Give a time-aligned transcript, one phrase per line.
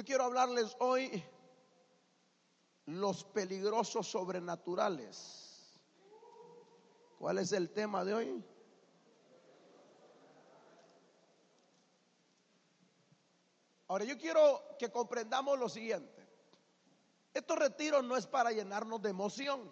[0.00, 1.22] Yo quiero hablarles hoy
[2.86, 5.78] los peligrosos sobrenaturales.
[7.18, 8.44] ¿Cuál es el tema de hoy?
[13.88, 16.26] Ahora yo quiero que comprendamos lo siguiente.
[17.34, 19.70] Estos retiros no es para llenarnos de emoción.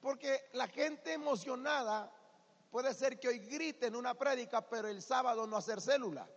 [0.00, 2.12] Porque la gente emocionada
[2.72, 6.28] puede ser que hoy grite en una prédica, pero el sábado no hacer célula.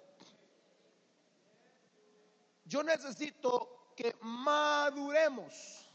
[2.72, 5.86] Yo necesito que maduremos.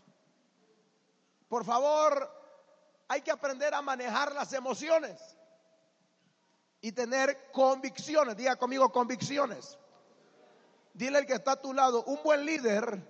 [1.48, 2.30] Por favor,
[3.08, 5.18] hay que aprender a manejar las emociones
[6.82, 8.36] y tener convicciones.
[8.36, 9.78] Diga conmigo convicciones.
[10.92, 13.00] Dile al que está a tu lado, un buen líder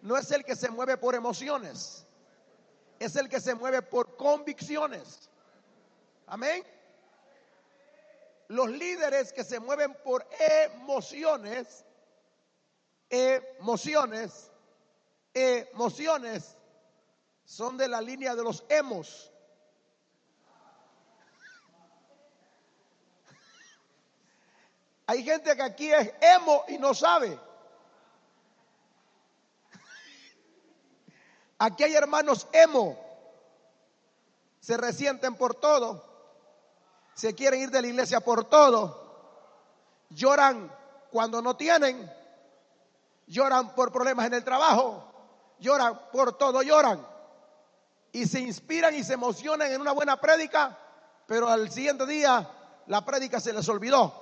[0.00, 2.06] no es el que se mueve por emociones,
[2.98, 5.28] es el que se mueve por convicciones.
[6.26, 6.64] Amén.
[8.48, 11.84] Los líderes que se mueven por emociones
[13.10, 14.50] emociones,
[15.34, 16.56] emociones
[17.44, 19.32] son de la línea de los hemos.
[25.06, 27.36] Hay gente que aquí es emo y no sabe.
[31.58, 32.96] Aquí hay hermanos emo.
[34.60, 36.04] Se resienten por todo.
[37.14, 40.06] Se quieren ir de la iglesia por todo.
[40.10, 40.72] Lloran
[41.10, 42.19] cuando no tienen
[43.30, 45.04] lloran por problemas en el trabajo,
[45.60, 47.06] lloran por todo, lloran.
[48.12, 50.76] Y se inspiran y se emocionan en una buena prédica,
[51.26, 52.50] pero al siguiente día
[52.88, 54.12] la prédica se les olvidó,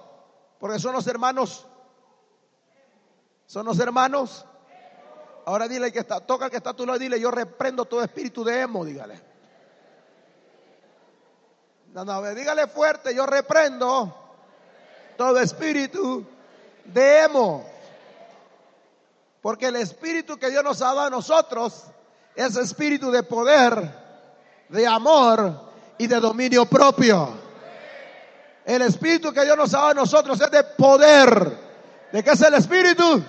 [0.60, 1.66] porque son los hermanos,
[3.46, 4.44] son los hermanos.
[5.46, 8.60] Ahora dile que está, toca que está tú lo dile, yo reprendo todo espíritu de
[8.60, 9.22] emo, dígale.
[11.94, 14.14] No, no, dígale fuerte, yo reprendo
[15.16, 16.26] todo espíritu
[16.84, 17.77] de emo.
[19.42, 21.84] Porque el espíritu que Dios nos ha dado a nosotros
[22.34, 23.90] es espíritu de poder,
[24.68, 27.28] de amor y de dominio propio.
[28.64, 31.58] El espíritu que Dios nos ha dado a nosotros es de poder.
[32.12, 33.22] ¿De qué es el espíritu?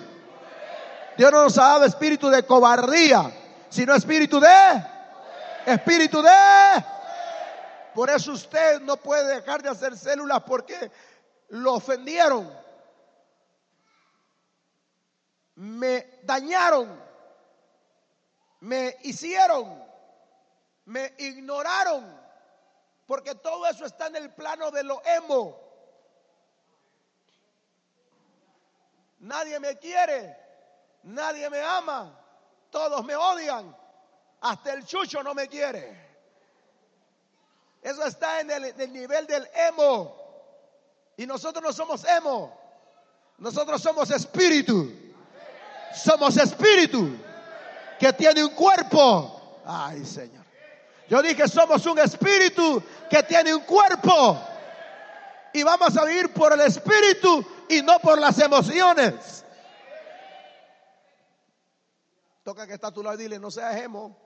[1.16, 3.32] Dios no nos ha dado espíritu de cobardía,
[3.68, 4.48] sino espíritu de
[5.66, 6.30] espíritu de
[7.94, 10.90] por eso usted no puede dejar de hacer células porque
[11.48, 12.50] lo ofendieron
[15.60, 16.98] me dañaron,
[18.60, 19.84] me hicieron,
[20.86, 22.18] me ignoraron,
[23.06, 25.60] porque todo eso está en el plano de lo emo.
[29.18, 30.34] Nadie me quiere,
[31.02, 32.18] nadie me ama,
[32.70, 33.76] todos me odian,
[34.40, 36.08] hasta el chucho no me quiere.
[37.82, 40.16] Eso está en el, nivel del emo.
[41.18, 42.58] Y nosotros no somos emo,
[43.36, 44.99] nosotros somos espíritu
[45.94, 47.16] somos espíritu
[47.98, 49.60] que tiene un cuerpo.
[49.64, 50.44] Ay, Señor.
[51.08, 54.40] Yo dije, somos un espíritu que tiene un cuerpo.
[55.52, 59.44] Y vamos a vivir por el espíritu y no por las emociones.
[62.44, 64.16] Toca que está a tu lado y dile, no seas emo.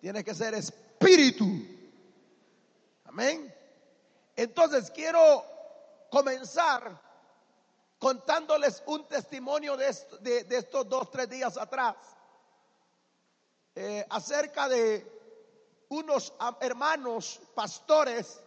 [0.00, 1.44] Tienes que ser espíritu.
[3.04, 3.54] Amén.
[4.36, 5.44] Entonces quiero
[6.10, 7.00] comenzar
[7.98, 9.88] contándoles un testimonio de,
[10.50, 11.96] estos dos, tres días atrás,
[13.74, 15.18] eh, acerca de
[15.88, 18.40] unos hermanos pastores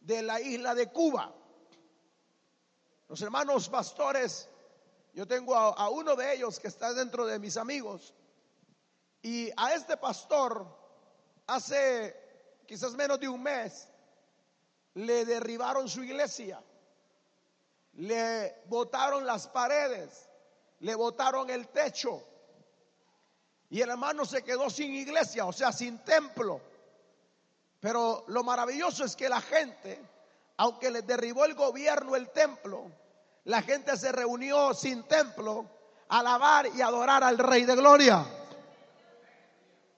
[0.00, 1.32] de la isla de Cuba.
[3.08, 4.48] Los hermanos pastores,
[5.12, 8.14] yo tengo a, uno de ellos que está dentro de mis amigos,
[9.22, 10.66] y a este pastor
[11.46, 12.16] hace
[12.66, 13.88] quizás menos de un mes
[14.94, 16.62] le derribaron su iglesia
[17.94, 20.28] le botaron las paredes,
[20.80, 22.22] le botaron el techo.
[23.70, 26.60] Y el hermano se quedó sin iglesia, o sea, sin templo.
[27.80, 30.00] Pero lo maravilloso es que la gente,
[30.58, 32.90] aunque le derribó el gobierno el templo,
[33.44, 35.66] la gente se reunió sin templo
[36.08, 38.24] a alabar y adorar al Rey de Gloria.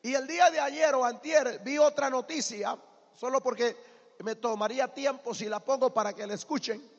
[0.02, 2.76] Y el día de ayer o antier vi otra noticia,
[3.14, 3.76] solo porque
[4.20, 6.93] me tomaría tiempo si la pongo para que la escuchen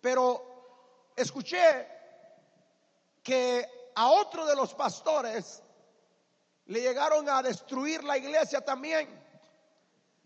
[0.00, 1.86] pero escuché
[3.22, 5.62] que a otro de los pastores
[6.66, 9.08] le llegaron a destruir la iglesia también.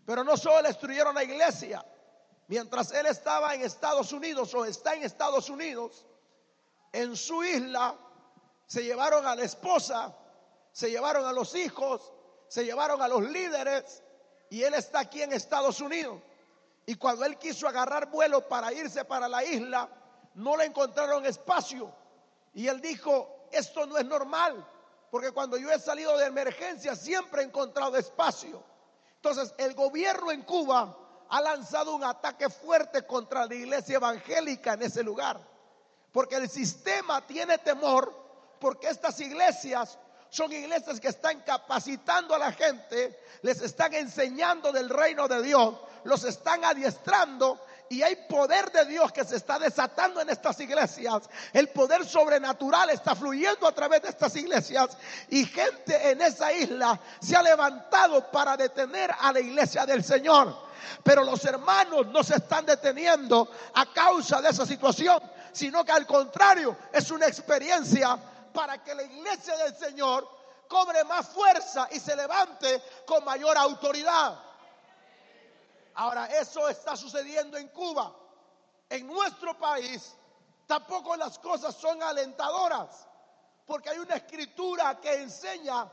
[0.05, 1.85] Pero no solo destruyeron la iglesia,
[2.47, 6.05] mientras él estaba en Estados Unidos o está en Estados Unidos,
[6.91, 7.95] en su isla
[8.67, 10.15] se llevaron a la esposa,
[10.71, 12.11] se llevaron a los hijos,
[12.47, 14.03] se llevaron a los líderes
[14.49, 16.21] y él está aquí en Estados Unidos.
[16.85, 19.89] Y cuando él quiso agarrar vuelo para irse para la isla,
[20.35, 21.93] no le encontraron espacio.
[22.53, 24.65] Y él dijo, esto no es normal,
[25.09, 28.63] porque cuando yo he salido de emergencia siempre he encontrado espacio.
[29.15, 30.97] Entonces, el gobierno en Cuba
[31.29, 35.39] ha lanzado un ataque fuerte contra la iglesia evangélica en ese lugar,
[36.11, 38.13] porque el sistema tiene temor,
[38.59, 39.97] porque estas iglesias
[40.29, 45.75] son iglesias que están capacitando a la gente, les están enseñando del reino de Dios,
[46.03, 47.59] los están adiestrando
[47.89, 51.29] y hay poder de Dios que se está desatando en estas iglesias.
[51.51, 54.97] El poder sobrenatural está fluyendo a través de estas iglesias
[55.29, 60.55] y gente en esa isla se ha levantado para detener a la iglesia del Señor.
[61.03, 65.21] Pero los hermanos no se están deteniendo a causa de esa situación,
[65.51, 68.17] sino que al contrario es una experiencia
[68.53, 70.27] para que la iglesia del Señor
[70.67, 74.39] cobre más fuerza y se levante con mayor autoridad.
[75.95, 78.13] Ahora, eso está sucediendo en Cuba.
[78.89, 80.15] En nuestro país
[80.65, 83.07] tampoco las cosas son alentadoras,
[83.65, 85.87] porque hay una escritura que enseña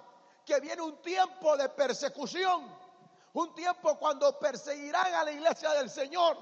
[0.44, 2.74] que viene un tiempo de persecución,
[3.34, 6.36] un tiempo cuando perseguirán a la iglesia del Señor.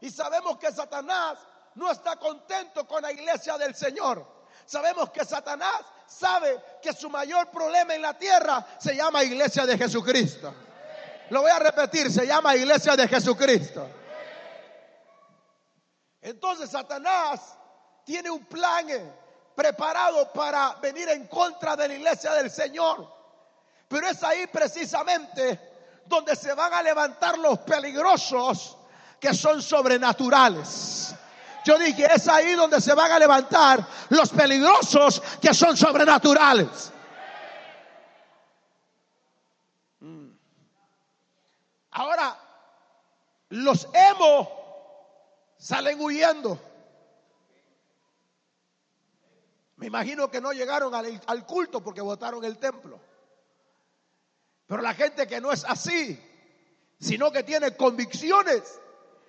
[0.00, 1.38] Y sabemos que Satanás
[1.74, 4.26] no está contento con la iglesia del Señor.
[4.64, 9.76] Sabemos que Satanás sabe que su mayor problema en la tierra se llama iglesia de
[9.76, 10.54] Jesucristo.
[11.30, 13.88] Lo voy a repetir, se llama iglesia de Jesucristo.
[16.20, 17.56] Entonces Satanás
[18.04, 19.12] tiene un plan eh,
[19.54, 23.08] preparado para venir en contra de la iglesia del Señor.
[23.88, 25.72] Pero es ahí precisamente
[26.06, 28.76] donde se van a levantar los peligrosos
[29.18, 31.14] que son sobrenaturales.
[31.64, 36.92] Yo dije, es ahí donde se van a levantar los peligrosos que son sobrenaturales.
[41.92, 42.38] Ahora,
[43.50, 44.48] los emos
[45.58, 46.58] salen huyendo.
[49.76, 52.98] Me imagino que no llegaron al, culto porque votaron el templo.
[54.66, 56.18] Pero la gente que no es así,
[56.98, 58.80] sino que tiene convicciones,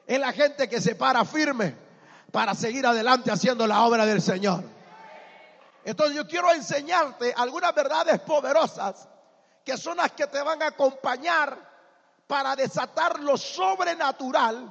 [0.08, 1.76] es la gente que se para firme
[2.32, 4.64] para seguir adelante haciendo la obra del Señor.
[5.84, 9.08] Entonces yo quiero enseñarte algunas verdades poderosas
[9.64, 11.73] que son las que te van a acompañar
[12.28, 14.70] para desatar lo sobrenatural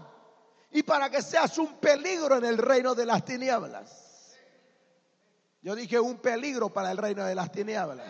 [0.70, 4.36] y para que seas un peligro en el reino de las tinieblas.
[5.60, 8.06] Yo dije un peligro para el reino de las tinieblas.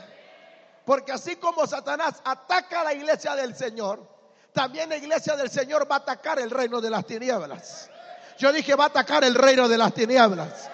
[0.84, 4.08] Porque así como Satanás ataca a la iglesia del Señor,
[4.52, 7.90] también la iglesia del Señor va a atacar el reino de las tinieblas.
[8.38, 10.70] Yo dije, va a atacar el reino de las tinieblas.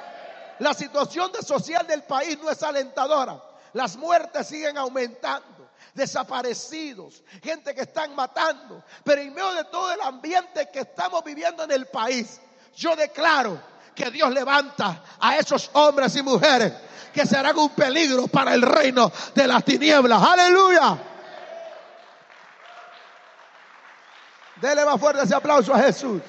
[0.61, 3.41] La situación social del país no es alentadora.
[3.73, 5.58] Las muertes siguen aumentando,
[5.99, 8.83] desaparecidos, gente que están matando.
[9.05, 12.41] Pero en medio de todo el ambiente que estamos viviendo en el país,
[12.75, 13.61] yo declaro
[13.95, 16.73] que Dios levanta a esos hombres y mujeres
[17.13, 20.23] que serán un peligro para el reino de las tinieblas.
[20.23, 20.97] Aleluya.
[24.57, 26.23] Dele más fuerte ese aplauso a Jesús.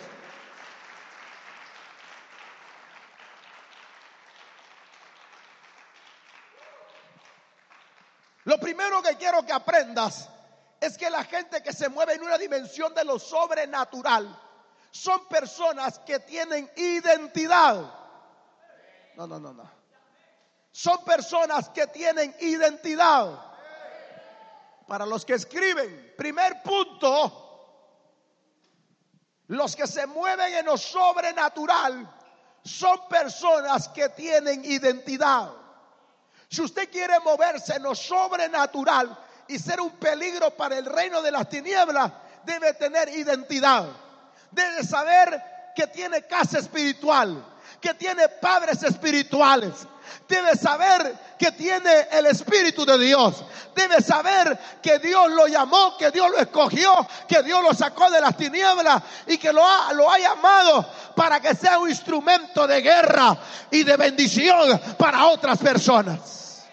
[8.50, 10.28] Lo primero que quiero que aprendas
[10.81, 14.27] es que la gente que se mueve en una dimensión de lo sobrenatural
[14.89, 17.75] son personas que tienen identidad.
[19.15, 19.70] No, no, no, no.
[20.72, 23.39] Son personas que tienen identidad.
[24.88, 27.86] Para los que escriben, primer punto,
[29.46, 32.12] los que se mueven en lo sobrenatural
[32.63, 35.59] son personas que tienen identidad.
[36.50, 39.15] Si usted quiere moverse en lo sobrenatural
[39.48, 42.12] y ser un peligro para el reino de las tinieblas,
[42.44, 43.88] debe tener identidad.
[44.50, 45.41] Debe saber
[45.75, 47.46] que tiene casa espiritual,
[47.79, 49.88] que tiene padres espirituales.
[50.27, 53.43] Debe saber que tiene el Espíritu de Dios.
[53.75, 58.21] Debe saber que Dios lo llamó, que Dios lo escogió, que Dios lo sacó de
[58.21, 62.81] las tinieblas y que lo ha, lo ha llamado para que sea un instrumento de
[62.81, 63.38] guerra
[63.71, 66.67] y de bendición para otras personas.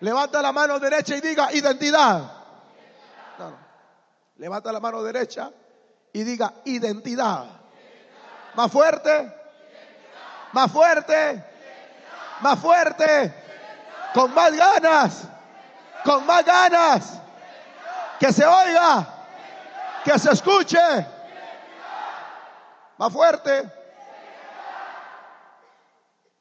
[0.00, 2.42] Levanta la mano derecha y diga identidad.
[4.36, 5.50] Levanta la mano derecha
[6.12, 7.44] y diga identidad.
[8.54, 9.41] Más fuerte.
[10.52, 11.44] Más fuerte.
[12.40, 13.34] Más fuerte.
[14.14, 15.28] Con más ganas.
[16.04, 17.20] Con más ganas.
[18.20, 19.06] Que se oiga.
[20.04, 20.78] Que se escuche.
[22.98, 23.70] Más fuerte.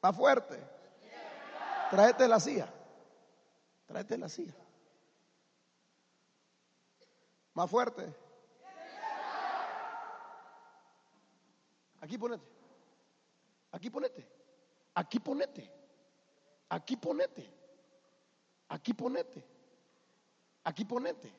[0.01, 0.60] Más fuerte.
[1.89, 2.68] Tráete la silla.
[3.88, 4.53] Tráete la silla.
[7.53, 8.13] Más fuerte.
[12.01, 12.61] Aquí ponete.
[13.82, 14.28] Aquí ponete.
[14.94, 15.72] Aquí ponete.
[16.70, 17.50] Aquí ponete.
[18.70, 19.44] Aquí ponete.
[20.64, 21.34] Aquí ponete.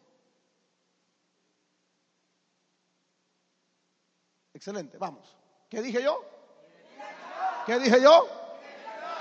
[4.53, 5.37] Excelente, vamos.
[5.69, 6.21] ¿Qué dije yo?
[7.65, 8.27] ¿Qué dije yo?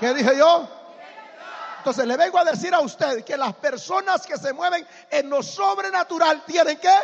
[0.00, 0.68] ¿Qué dije yo?
[1.78, 5.44] Entonces le vengo a decir a usted que las personas que se mueven en lo
[5.44, 6.94] sobrenatural tienen que,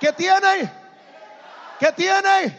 [0.00, 0.72] ¿qué tienen?
[1.78, 2.57] ¿Qué tienen?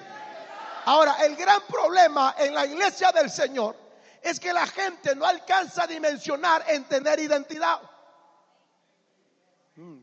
[0.86, 3.76] Ahora, el gran problema en la iglesia del Señor
[4.22, 7.80] es que la gente no alcanza a dimensionar en tener identidad.
[9.76, 10.02] Mm.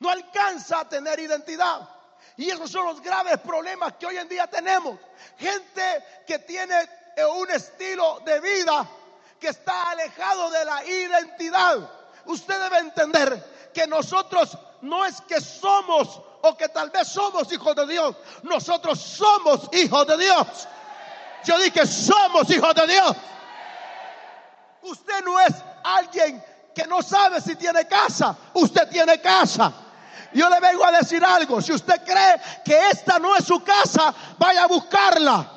[0.00, 1.88] No alcanza a tener identidad.
[2.36, 4.98] Y esos son los graves problemas que hoy en día tenemos.
[5.38, 6.88] Gente que tiene
[7.36, 8.88] un estilo de vida
[9.40, 11.90] que está alejado de la identidad.
[12.26, 17.74] Usted debe entender que nosotros no es que somos o que tal vez somos hijos
[17.74, 18.16] de Dios.
[18.42, 20.46] Nosotros somos hijos de Dios.
[21.44, 23.16] Yo dije, somos hijos de Dios.
[24.82, 26.42] Usted no es alguien
[26.74, 28.36] que no sabe si tiene casa.
[28.54, 29.72] Usted tiene casa.
[30.32, 31.60] Yo le vengo a decir algo.
[31.60, 35.52] Si usted cree que esta no es su casa, vaya a buscarla.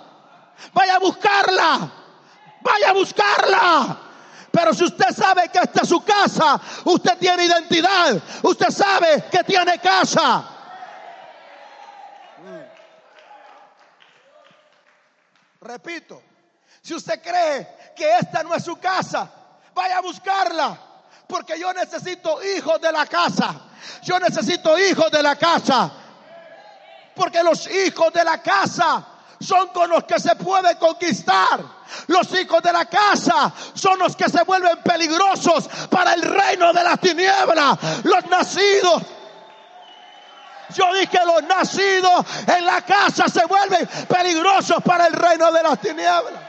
[0.73, 1.91] Vaya a buscarla.
[2.61, 4.10] Vaya a buscarla.
[4.51, 8.21] Pero si usted sabe que esta es su casa, usted tiene identidad.
[8.43, 10.43] Usted sabe que tiene casa.
[15.61, 16.21] Repito,
[16.81, 19.31] si usted cree que esta no es su casa,
[19.73, 20.77] vaya a buscarla.
[21.27, 23.55] Porque yo necesito hijos de la casa.
[24.03, 25.91] Yo necesito hijos de la casa.
[27.15, 29.10] Porque los hijos de la casa
[29.41, 31.59] son con los que se puede conquistar.
[32.07, 36.83] Los hijos de la casa son los que se vuelven peligrosos para el reino de
[36.83, 37.77] las tinieblas.
[38.03, 39.03] Los nacidos
[40.73, 45.79] yo dije los nacidos en la casa se vuelven peligrosos para el reino de las
[45.79, 46.41] tinieblas.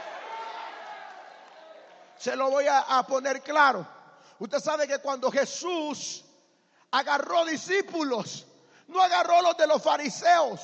[2.17, 3.85] Se lo voy a, poner claro.
[4.39, 6.23] Usted sabe que cuando Jesús
[6.91, 8.45] agarró discípulos,
[8.87, 10.61] no agarró los de los fariseos,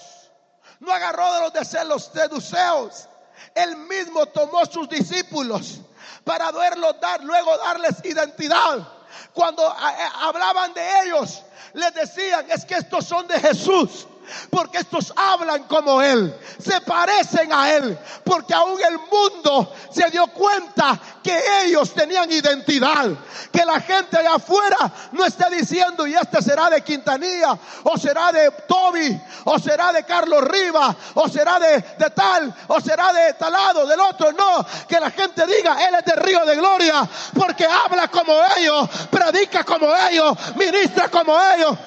[0.79, 3.07] no agarró de los de los seduceos.
[3.55, 5.79] Él mismo tomó sus discípulos
[6.23, 8.87] para verlos dar, luego darles identidad.
[9.33, 11.43] Cuando eh, hablaban de ellos,
[11.73, 14.07] les decían, es que estos son de Jesús.
[14.49, 20.27] Porque estos hablan como Él, se parecen a Él, porque aún el mundo se dio
[20.27, 23.07] cuenta que ellos tenían identidad,
[23.51, 28.31] que la gente allá afuera no está diciendo, y este será de Quintanilla, o será
[28.31, 33.33] de Toby, o será de Carlos Rivas, o será de, de tal, o será de
[33.33, 37.65] talado, del otro, no, que la gente diga, Él es de Río de Gloria, porque
[37.65, 41.77] habla como ellos, predica como ellos, ministra como ellos.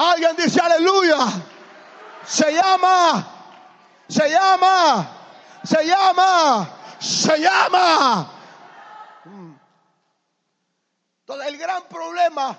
[0.00, 1.18] Alguien dice aleluya.
[2.24, 3.26] Se llama,
[4.08, 5.10] se llama,
[5.62, 8.30] se llama, se llama.
[11.20, 12.58] Entonces el gran problema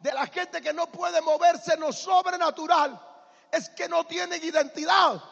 [0.00, 3.00] de la gente que no puede moverse en lo sobrenatural
[3.50, 5.22] es que no tienen identidad.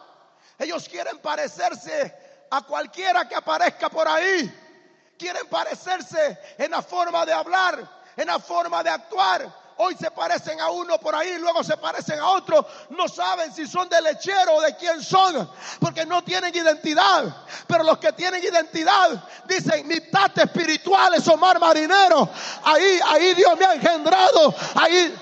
[0.58, 5.12] Ellos quieren parecerse a cualquiera que aparezca por ahí.
[5.18, 7.86] Quieren parecerse en la forma de hablar,
[8.16, 12.18] en la forma de actuar, hoy se parecen a uno por ahí, luego se parecen
[12.20, 15.50] a otro, no saben si son de lechero o de quién son,
[15.80, 17.24] porque no tienen identidad.
[17.66, 22.28] Pero los que tienen identidad dicen, mi tate espiritual es Omar Marinero,
[22.64, 25.18] ahí, ahí Dios me ha engendrado, ahí...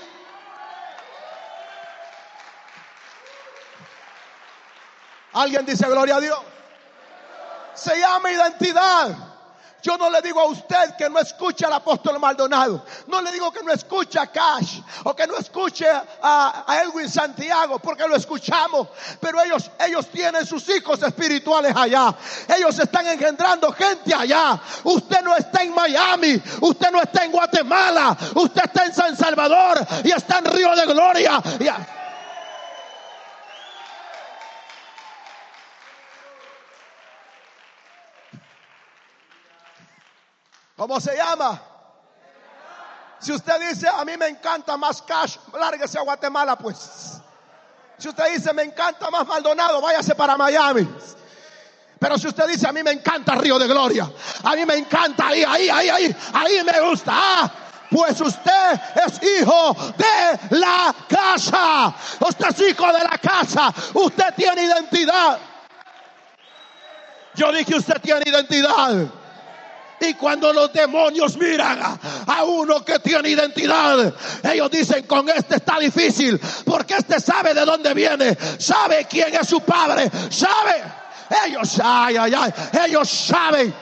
[5.35, 6.39] Alguien dice gloria a Dios.
[7.73, 9.32] Se llama identidad.
[9.83, 12.85] Yo no le digo a usted que no escuche al apóstol Maldonado.
[13.07, 15.85] No le digo que no escuche a Cash o que no escuche
[16.21, 18.87] a, Elwin Santiago porque lo escuchamos.
[19.19, 22.15] Pero ellos, ellos tienen sus hijos espirituales allá.
[22.55, 24.57] Ellos están engendrando gente allá.
[24.85, 26.41] Usted no está en Miami.
[26.61, 28.17] Usted no está en Guatemala.
[28.35, 31.43] Usted está en San Salvador y está en Río de Gloria.
[40.83, 41.61] ¿Cómo se llama?
[43.17, 47.21] Si usted dice, a mí me encanta más cash, lárguese a Guatemala, pues.
[47.97, 50.85] Si usted dice, me encanta más Maldonado, váyase para Miami.
[51.97, 54.11] Pero si usted dice, a mí me encanta Río de Gloria,
[54.43, 57.13] a mí me encanta ahí, ahí, ahí, ahí, ahí me gusta.
[57.15, 57.51] Ah,
[57.89, 61.95] pues usted es hijo de la casa.
[62.27, 63.73] Usted es hijo de la casa.
[63.93, 65.39] Usted tiene identidad.
[67.35, 69.22] Yo dije, usted tiene identidad.
[70.05, 75.79] Y cuando los demonios miran a, uno que tiene identidad, ellos dicen, con este está
[75.79, 80.83] difícil, porque este sabe de dónde viene, sabe quién es su padre, sabe.
[81.45, 82.53] Ellos, ay, ay, ay,
[82.85, 83.73] ellos saben.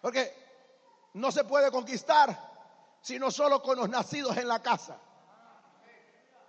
[0.00, 0.32] Porque
[1.14, 2.46] no se puede conquistar
[3.06, 4.98] sino solo con los nacidos en la casa.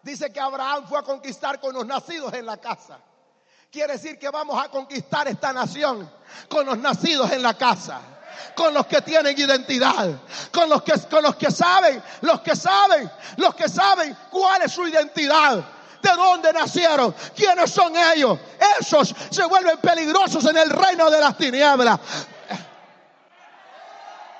[0.02, 3.00] Dice que Abraham fue a conquistar con los nacidos en la casa.
[3.72, 6.10] Quiere decir que vamos a conquistar esta nación
[6.50, 8.02] con los nacidos en la casa
[8.56, 10.10] con los que tienen identidad,
[10.52, 14.72] con los que, con los que saben, los que saben, los que saben cuál es
[14.72, 15.64] su identidad,
[16.02, 18.40] de dónde nacieron, quiénes son ellos.
[18.80, 22.00] Esos se vuelven peligrosos en el reino de las tinieblas.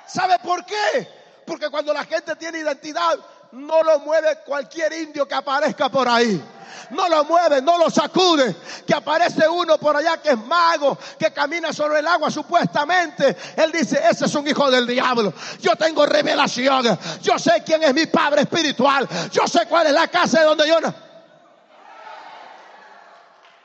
[0.06, 1.08] ¿Sabe por qué?
[1.46, 3.18] Porque cuando la gente tiene identidad,
[3.52, 6.42] no lo mueve cualquier indio que aparezca por ahí.
[6.90, 8.56] No lo mueve, no lo sacude.
[8.86, 13.36] Que aparece uno por allá que es mago, que camina sobre el agua supuestamente.
[13.56, 15.32] Él dice, ese es un hijo del diablo.
[15.60, 16.98] Yo tengo revelación.
[17.22, 19.08] Yo sé quién es mi padre espiritual.
[19.30, 20.78] Yo sé cuál es la casa de donde yo...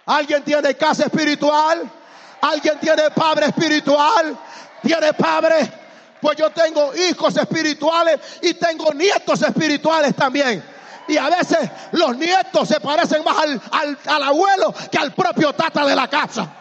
[0.06, 1.90] ¿Alguien tiene casa espiritual?
[2.42, 4.38] ¿Alguien tiene padre espiritual?
[4.82, 5.72] ¿Tiene padre?
[6.20, 10.73] Pues yo tengo hijos espirituales y tengo nietos espirituales también.
[11.08, 13.38] Y a veces los nietos se parecen más
[13.72, 16.52] al, al abuelo que al propio tata de la casa.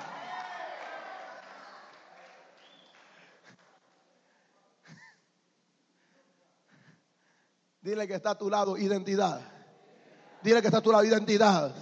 [7.81, 9.41] Dile que está a tu lado identidad.
[10.43, 11.73] Dile que está a tu lado identidad.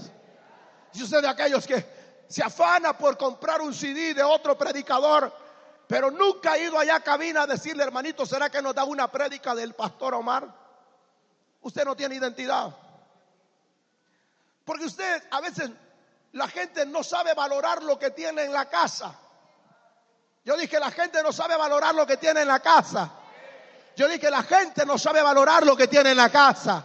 [0.93, 5.33] Yo sé de aquellos que se afana por comprar un CD de otro predicador
[5.91, 9.11] pero nunca ha ido allá a cabina a decirle, hermanito, ¿será que nos da una
[9.11, 10.70] prédica del pastor Omar?
[11.63, 12.75] Usted no tiene identidad.
[14.65, 15.71] Porque usted, a veces,
[16.33, 19.15] la gente no sabe valorar lo que tiene en la casa.
[20.45, 23.11] Yo dije, la gente no sabe valorar lo que tiene en la casa.
[23.97, 26.85] Yo dije, la gente no sabe valorar lo que tiene en la casa.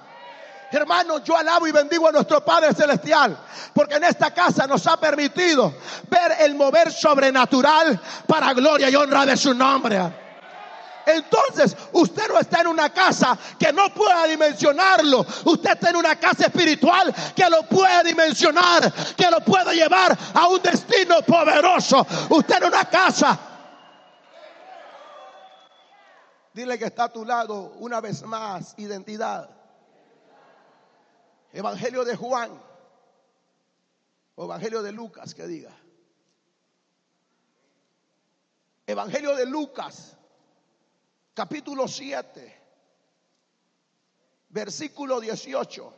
[0.72, 3.38] Hermanos, yo alabo y bendigo a nuestro Padre Celestial,
[3.74, 5.74] porque en esta casa nos ha permitido
[6.10, 10.25] ver el mover sobrenatural para gloria y honra de su nombre.
[11.06, 15.26] Entonces, usted no está en una casa que no pueda dimensionarlo.
[15.46, 20.48] Usted está en una casa espiritual que lo puede dimensionar, que lo puede llevar a
[20.48, 22.06] un destino poderoso.
[22.30, 23.40] Usted en una casa.
[26.54, 29.50] Dile que está a tu lado una vez más, identidad.
[31.52, 32.66] Evangelio de Juan
[34.38, 35.72] Evangelio de Lucas, que diga.
[38.86, 40.15] Evangelio de Lucas,
[41.36, 42.62] capítulo 7,
[44.50, 45.94] versículo 18.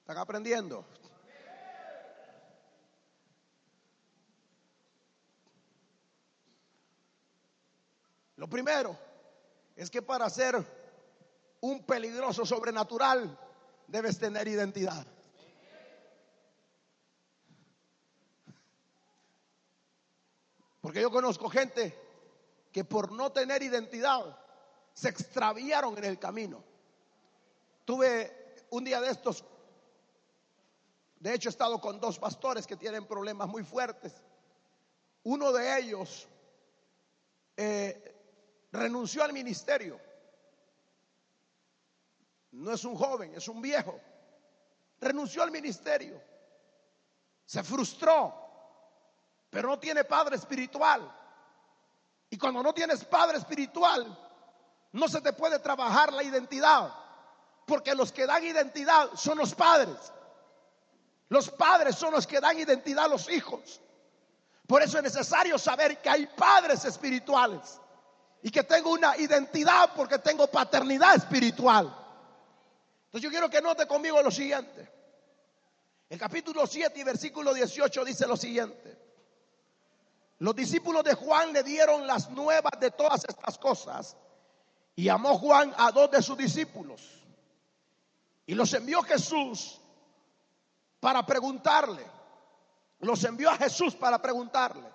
[0.00, 0.86] ¿Están aprendiendo?
[8.36, 8.98] Lo primero,
[9.76, 10.56] es que para ser
[11.60, 13.38] un peligroso sobrenatural
[13.86, 15.06] debes tener identidad.
[20.84, 21.98] Porque yo conozco gente
[22.70, 24.38] que por no tener identidad
[24.92, 26.62] se extraviaron en el camino.
[27.86, 29.46] Tuve un día de estos,
[31.20, 34.12] de hecho he estado con dos pastores que tienen problemas muy fuertes.
[35.22, 36.28] Uno de ellos
[37.56, 38.14] eh,
[38.70, 39.98] renunció al ministerio.
[42.50, 43.98] No es un joven, es un viejo.
[45.00, 46.20] Renunció al ministerio.
[47.46, 48.43] Se frustró,
[49.54, 51.08] pero no tiene padre espiritual.
[52.28, 54.04] Y cuando no tienes padre espiritual,
[54.90, 56.92] no se te puede trabajar la identidad,
[57.64, 60.12] porque los que dan identidad son los padres.
[61.28, 63.80] Los padres son los que dan identidad a los hijos.
[64.66, 67.78] Por eso es necesario saber que hay padres espirituales
[68.42, 71.96] y que tengo una identidad porque tengo paternidad espiritual.
[73.04, 74.90] Entonces yo quiero que note conmigo lo siguiente.
[76.08, 79.03] El capítulo 7 y versículo 18 dice lo siguiente.
[80.38, 84.16] Los discípulos de Juan le dieron las nuevas de todas estas cosas
[84.96, 87.02] y amó Juan a dos de sus discípulos.
[88.46, 89.80] Y los envió Jesús
[91.00, 92.04] para preguntarle.
[92.98, 94.88] Los envió a Jesús para preguntarle.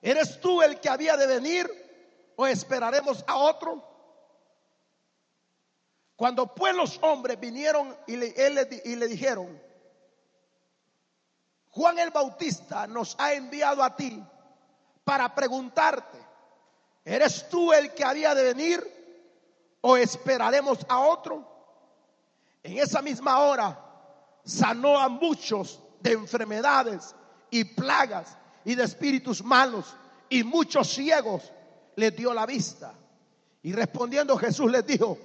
[0.00, 3.84] ¿Eres tú el que había de venir o esperaremos a otro?
[6.14, 9.60] Cuando pues los hombres vinieron y y le dijeron,
[11.70, 14.24] Juan el Bautista nos ha enviado a ti
[15.08, 16.18] para preguntarte,
[17.02, 21.50] ¿eres tú el que había de venir o esperaremos a otro?
[22.62, 23.82] En esa misma hora
[24.44, 27.14] sanó a muchos de enfermedades
[27.48, 29.96] y plagas y de espíritus malos
[30.28, 31.54] y muchos ciegos
[31.96, 32.92] les dio la vista.
[33.62, 35.16] Y respondiendo Jesús les dijo,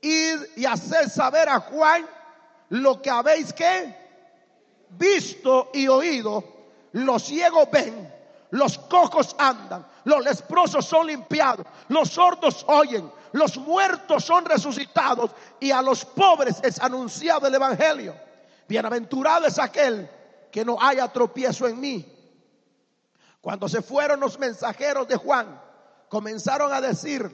[0.00, 2.04] id y hacer saber a Juan
[2.70, 3.96] lo que habéis que
[4.90, 6.42] visto y oído.
[6.90, 8.12] Los ciegos ven,
[8.54, 15.72] los cojos andan, los leprosos son limpiados, los sordos oyen, los muertos son resucitados y
[15.72, 18.14] a los pobres es anunciado el Evangelio.
[18.68, 20.08] Bienaventurado es aquel
[20.52, 22.06] que no haya tropiezo en mí.
[23.40, 25.60] Cuando se fueron los mensajeros de Juan,
[26.08, 27.28] comenzaron a decir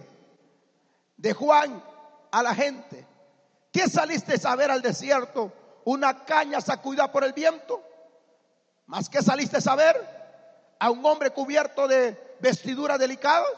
[1.18, 1.84] de Juan
[2.32, 3.06] a la gente,
[3.70, 5.52] ¿qué saliste a ver al desierto?
[5.84, 7.82] ¿Una caña sacudida por el viento?
[8.86, 10.19] ¿Más que saliste a ver?
[10.80, 13.52] ¿A un hombre cubierto de vestiduras delicadas?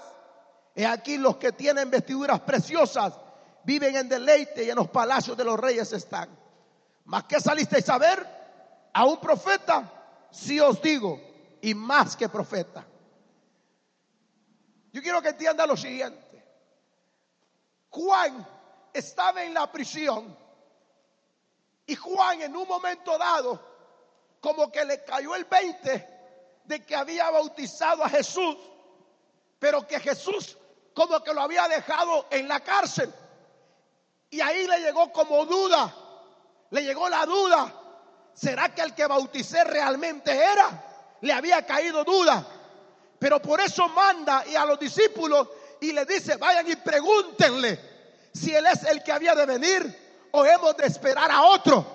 [0.75, 3.15] He aquí los que tienen vestiduras preciosas
[3.63, 6.29] viven en deleite y en los palacios de los reyes están.
[7.05, 8.27] ¿Más que salisteis a ver?
[8.93, 10.29] ¿A un profeta?
[10.33, 11.21] Si os digo,
[11.61, 12.85] y más que profeta.
[14.93, 16.45] Yo quiero que entienda lo siguiente.
[17.89, 18.45] Juan
[18.93, 20.37] estaba en la prisión
[21.87, 23.61] y Juan en un momento dado
[24.41, 26.12] como que le cayó el 20
[26.65, 28.57] de que había bautizado a Jesús,
[29.59, 30.57] pero que Jesús
[30.95, 33.13] como que lo había dejado en la cárcel.
[34.31, 35.95] Y ahí le llegó como duda,
[36.71, 37.73] le llegó la duda,
[38.35, 41.17] ¿será que el que bauticé realmente era?
[41.21, 42.47] Le había caído duda.
[43.19, 45.49] Pero por eso manda y a los discípulos
[45.81, 47.79] y le dice, vayan y pregúntenle
[48.33, 51.87] si él es el que había de venir o hemos de esperar a otro.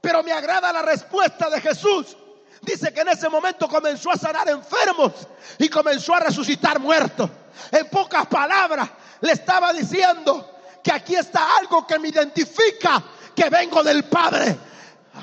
[0.00, 2.16] Pero me agrada la respuesta de Jesús.
[2.62, 5.12] Dice que en ese momento comenzó a sanar enfermos
[5.58, 7.30] y comenzó a resucitar muertos.
[7.70, 8.88] En pocas palabras,
[9.20, 13.02] le estaba diciendo que aquí está algo que me identifica
[13.34, 14.58] que vengo del Padre.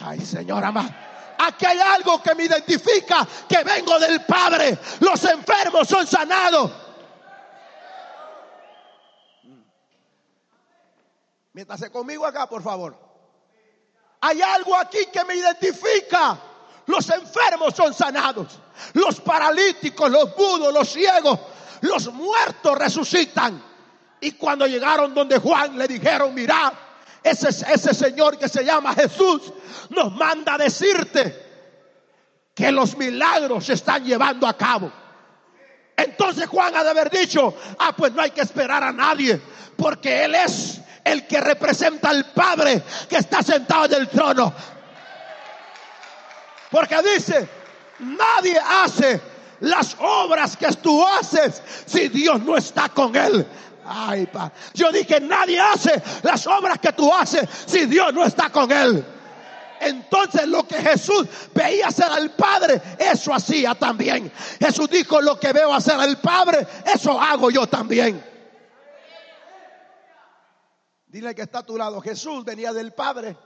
[0.03, 0.89] Ay, Señor amado.
[1.39, 4.77] Aquí hay algo que me identifica que vengo del Padre.
[4.99, 6.71] Los enfermos son sanados.
[11.53, 12.97] Métase conmigo acá, por favor.
[14.21, 16.37] Hay algo aquí que me identifica.
[16.87, 18.59] Los enfermos son sanados.
[18.93, 21.39] Los paralíticos, los budos, los ciegos,
[21.81, 23.61] los muertos resucitan.
[24.19, 26.73] Y cuando llegaron donde Juan le dijeron, mira,
[27.21, 29.53] ese, ese Señor que se llama Jesús
[29.89, 31.45] nos manda decirte
[32.55, 34.91] que los milagros se están llevando a cabo.
[35.95, 39.41] Entonces Juan ha de haber dicho, ah, pues no hay que esperar a nadie,
[39.75, 44.53] porque Él es el que representa al Padre que está sentado en el trono.
[46.71, 47.47] Porque dice,
[47.99, 49.21] nadie hace
[49.61, 53.45] las obras que tú haces si Dios no está con él.
[53.85, 54.51] Ay, pa.
[54.73, 59.05] Yo dije, nadie hace las obras que tú haces si Dios no está con él.
[59.79, 64.31] Entonces lo que Jesús veía hacer al Padre, eso hacía también.
[64.59, 68.23] Jesús dijo, lo que veo hacer al Padre, eso hago yo también.
[71.07, 73.37] Dile que está a tu lado, Jesús venía del Padre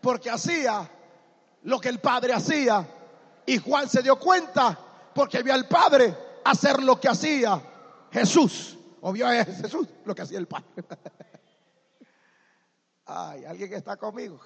[0.00, 0.88] porque hacía
[1.64, 2.86] lo que el Padre hacía.
[3.46, 4.78] Y Juan se dio cuenta
[5.14, 7.60] porque vio al Padre hacer lo que hacía
[8.10, 8.78] Jesús.
[9.00, 10.66] O vio a Jesús lo que hacía el Padre.
[13.06, 14.40] Ay, alguien que está conmigo.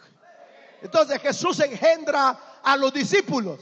[0.83, 3.61] Entonces Jesús engendra a los discípulos.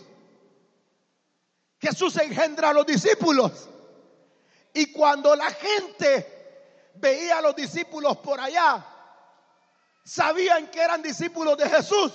[1.78, 3.68] Jesús engendra a los discípulos.
[4.72, 8.84] Y cuando la gente veía a los discípulos por allá,
[10.04, 12.12] sabían que eran discípulos de Jesús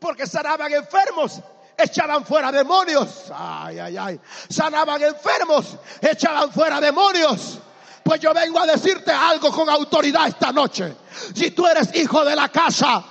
[0.00, 1.40] porque sanaban enfermos,
[1.76, 3.30] echaban fuera demonios.
[3.32, 4.20] Ay, ay, ay.
[4.48, 7.58] Sanaban enfermos, echaban fuera demonios.
[8.02, 10.96] Pues yo vengo a decirte algo con autoridad esta noche.
[11.34, 13.04] Si tú eres hijo de la casa,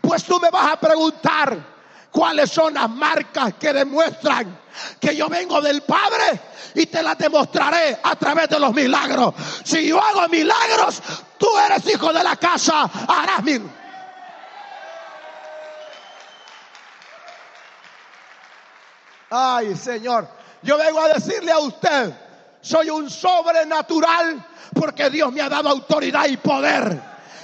[0.00, 1.58] pues tú me vas a preguntar
[2.12, 4.60] cuáles son las marcas que demuestran
[5.00, 6.40] que yo vengo del Padre
[6.74, 9.34] y te las demostraré a través de los milagros.
[9.64, 11.02] Si yo hago milagros,
[11.38, 13.85] tú eres hijo de la casa, harás milagros.
[19.30, 20.28] Ay, Señor,
[20.62, 22.12] yo vengo a decirle a usted,
[22.60, 27.00] soy un sobrenatural porque Dios me ha dado autoridad y poder.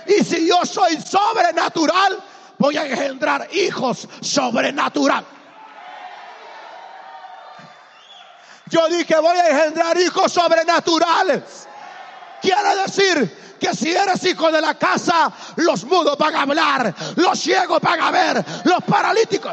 [0.06, 2.22] Y si yo soy sobrenatural,
[2.58, 5.24] voy a engendrar hijos sobrenatural.
[8.66, 11.68] Yo dije, voy a engendrar hijos sobrenaturales.
[12.40, 17.38] Quiere decir que si eres hijo de la casa, los mudos van a hablar, los
[17.38, 19.52] ciegos van a ver, los paralíticos.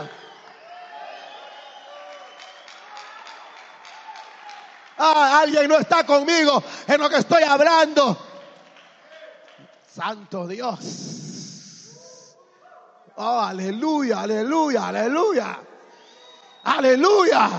[5.00, 8.18] Ah, alguien no está conmigo en lo que estoy hablando.
[9.88, 12.36] Santo Dios.
[13.16, 15.60] Oh, aleluya, aleluya, aleluya.
[16.64, 17.50] Aleluya.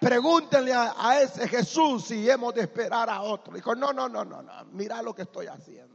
[0.00, 3.54] Pregúntenle a, a ese Jesús si hemos de esperar a otro.
[3.54, 4.52] Dijo, no, no, no, no, no.
[4.72, 5.94] Mira lo que estoy haciendo.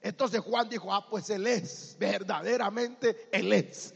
[0.00, 3.94] Entonces Juan dijo, ah, pues él es, verdaderamente él es.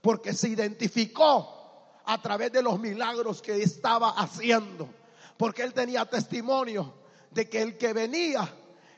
[0.00, 1.61] Porque se identificó
[2.04, 4.88] a través de los milagros que estaba haciendo.
[5.36, 6.94] Porque él tenía testimonio
[7.30, 8.48] de que el que venía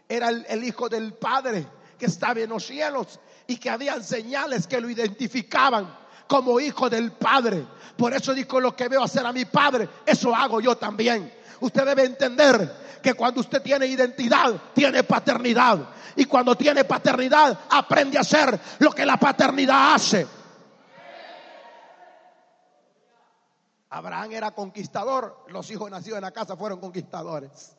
[0.08, 1.66] era el, Hijo del Padre
[1.98, 7.12] que estaba en los cielos y que habían señales que lo identificaban como hijo del
[7.12, 7.64] Padre.
[7.96, 11.32] Por eso dijo lo que veo hacer a mi Padre, eso hago yo también.
[11.60, 15.78] Usted debe entender que cuando usted tiene identidad, tiene paternidad.
[16.16, 20.26] Y cuando tiene paternidad, aprende a hacer lo que la paternidad hace.
[23.94, 27.76] Abraham era conquistador, los hijos nacidos en la casa fueron conquistadores.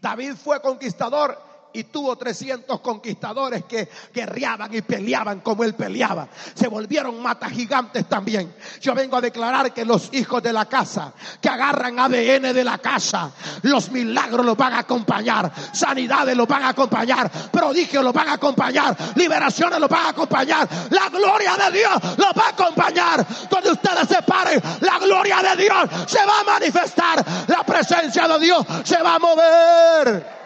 [0.00, 1.36] David fue conquistador
[1.72, 6.28] y tuvo 300 conquistadores que guerreaban y peleaban como él peleaba.
[6.54, 8.54] Se volvieron mata gigantes también.
[8.80, 12.78] Yo vengo a declarar que los hijos de la casa, que agarran ADN de la
[12.78, 13.30] casa,
[13.62, 18.32] los milagros los van a acompañar, sanidades los van a acompañar, prodigios los van a
[18.34, 23.26] acompañar, liberaciones los van a acompañar, la gloria de Dios los va a acompañar.
[23.50, 28.38] Donde ustedes se paren, la gloria de Dios se va a manifestar, la presencia de
[28.38, 30.37] Dios se va a mover.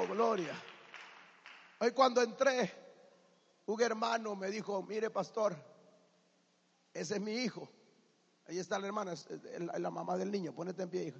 [0.00, 0.54] Oh, gloria.
[1.80, 2.72] Hoy cuando entré,
[3.66, 5.56] un hermano me dijo, mire pastor,
[6.94, 7.68] ese es mi hijo.
[8.46, 9.26] Ahí está la hermana, es
[9.76, 10.54] la mamá del niño.
[10.54, 11.18] Ponete en pie, hijo.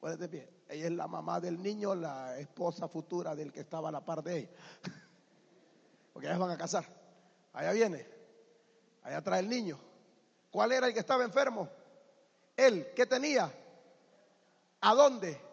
[0.00, 0.50] Ponete en pie.
[0.68, 4.24] Ella es la mamá del niño, la esposa futura del que estaba a la par
[4.24, 4.50] de ella.
[6.12, 6.86] Porque ellas van a casar.
[7.52, 8.04] Allá viene.
[9.04, 9.78] Allá trae el niño.
[10.50, 11.68] ¿Cuál era el que estaba enfermo?
[12.56, 13.52] Él, ¿qué tenía?
[14.80, 15.47] ¿A dónde?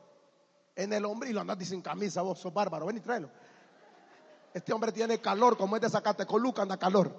[0.75, 3.29] En el hombre y lo andas sin camisa, vos sos bárbaro, ven y tráelo.
[4.53, 7.13] Este hombre tiene calor, como es de Zacatecoluca, anda calor.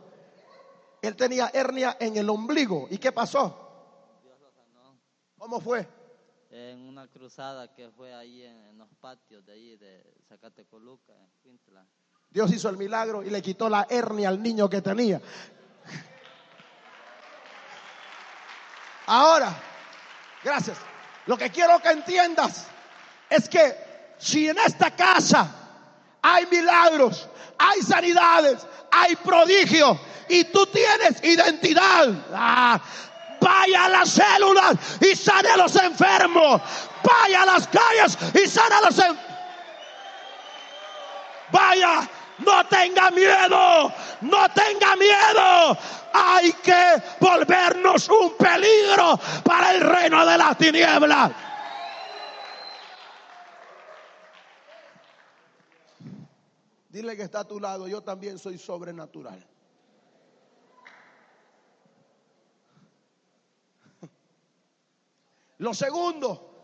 [1.03, 2.87] Él tenía hernia en el ombligo.
[2.90, 4.19] ¿Y qué pasó?
[4.23, 4.99] Dios lo sanó
[5.38, 5.87] ¿Cómo fue?
[6.51, 11.31] en una cruzada que fue ahí en, en los patios de ahí de Zacatecoluca, en
[11.42, 11.87] Quintla.
[12.31, 15.21] Dios hizo el milagro y le quitó la hernia al niño que tenía.
[19.07, 19.55] Ahora,
[20.42, 20.79] gracias.
[21.27, 22.69] Lo que quiero que entiendas
[23.30, 23.76] es que
[24.18, 25.48] si en esta casa
[26.22, 32.80] hay milagros, hay sanidades, hay prodigios y tú tienes identidad, ah,
[33.40, 36.60] vaya a las células y sane a los enfermos,
[37.02, 39.26] vaya a las calles y sane a los enfermos.
[41.52, 42.08] Vaya,
[42.38, 45.78] no tenga miedo, no tenga miedo.
[46.12, 51.30] Hay que volvernos un peligro para el reino de las tinieblas.
[56.96, 59.46] Dile que está a tu lado, yo también soy sobrenatural.
[65.59, 66.54] Lo segundo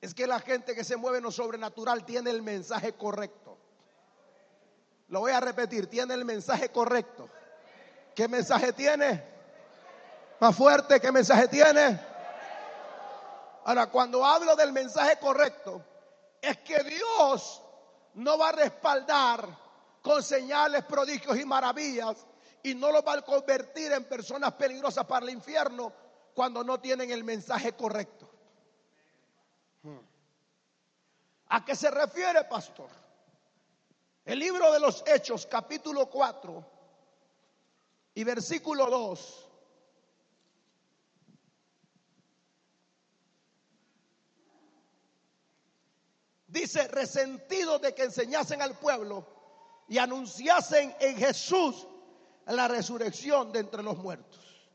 [0.00, 3.58] es que la gente que se mueve en lo sobrenatural tiene el mensaje correcto.
[5.08, 7.28] Lo voy a repetir, tiene el mensaje correcto.
[8.14, 9.22] ¿Qué mensaje tiene?
[10.40, 12.00] Más fuerte, ¿qué mensaje tiene?
[13.64, 15.84] Ahora, cuando hablo del mensaje correcto,
[16.40, 17.64] es que Dios
[18.16, 19.46] no va a respaldar
[20.02, 22.26] con señales, prodigios y maravillas
[22.62, 25.92] y no los va a convertir en personas peligrosas para el infierno
[26.34, 28.28] cuando no tienen el mensaje correcto.
[29.82, 29.98] Hmm.
[31.48, 32.88] ¿A qué se refiere, pastor?
[34.24, 36.64] El libro de los Hechos, capítulo 4
[38.14, 39.45] y versículo 2.
[46.56, 49.26] Dice, resentidos de que enseñasen al pueblo
[49.88, 51.86] y anunciasen en Jesús
[52.46, 54.70] la resurrección de entre los muertos.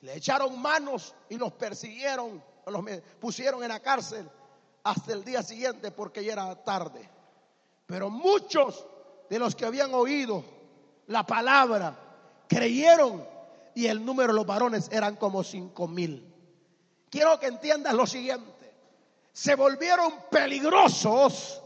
[0.00, 2.84] Le echaron manos y los persiguieron, los
[3.20, 4.30] pusieron en la cárcel
[4.82, 7.06] hasta el día siguiente porque ya era tarde.
[7.84, 8.86] Pero muchos
[9.28, 10.42] de los que habían oído
[11.08, 11.98] la palabra
[12.48, 13.28] creyeron
[13.74, 16.34] y el número de los varones eran como cinco mil.
[17.10, 18.59] Quiero que entiendas lo siguiente.
[19.32, 21.60] Se volvieron peligrosos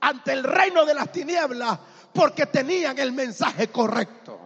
[0.00, 1.78] ante el reino de las tinieblas
[2.12, 4.38] porque tenían el mensaje correcto.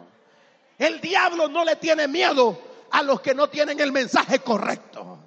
[0.78, 2.58] El diablo no le tiene miedo
[2.90, 5.18] a los que no tienen el mensaje correcto.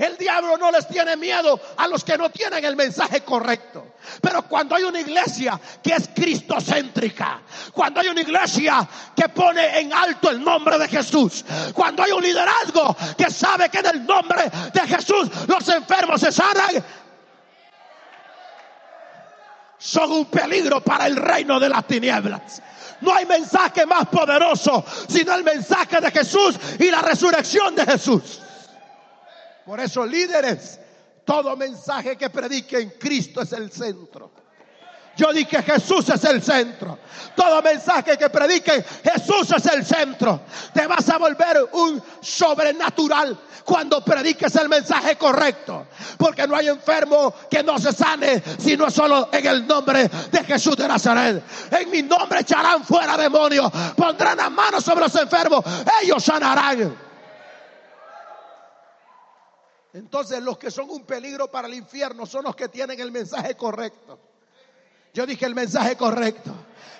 [0.00, 3.96] El diablo no les tiene miedo a los que no tienen el mensaje correcto.
[4.22, 9.92] Pero cuando hay una iglesia que es cristocéntrica, cuando hay una iglesia que pone en
[9.92, 14.50] alto el nombre de Jesús, cuando hay un liderazgo que sabe que en el nombre
[14.72, 16.82] de Jesús los enfermos se sanan,
[19.76, 22.62] son un peligro para el reino de las tinieblas.
[23.02, 28.40] No hay mensaje más poderoso sino el mensaje de Jesús y la resurrección de Jesús.
[29.70, 30.80] Por eso, líderes,
[31.24, 34.32] todo mensaje que prediquen Cristo es el centro.
[35.16, 36.98] Yo dije Jesús es el centro.
[37.36, 40.40] Todo mensaje que prediquen Jesús es el centro.
[40.74, 45.86] Te vas a volver un sobrenatural cuando prediques el mensaje correcto.
[46.18, 50.76] Porque no hay enfermo que no se sane, sino solo en el nombre de Jesús
[50.76, 51.44] de Nazaret.
[51.70, 53.70] En mi nombre echarán fuera demonios.
[53.94, 55.64] Pondrán las manos sobre los enfermos.
[56.02, 57.09] Ellos sanarán.
[59.92, 63.56] Entonces los que son un peligro para el infierno son los que tienen el mensaje
[63.56, 64.18] correcto.
[65.12, 66.54] Yo dije el mensaje correcto.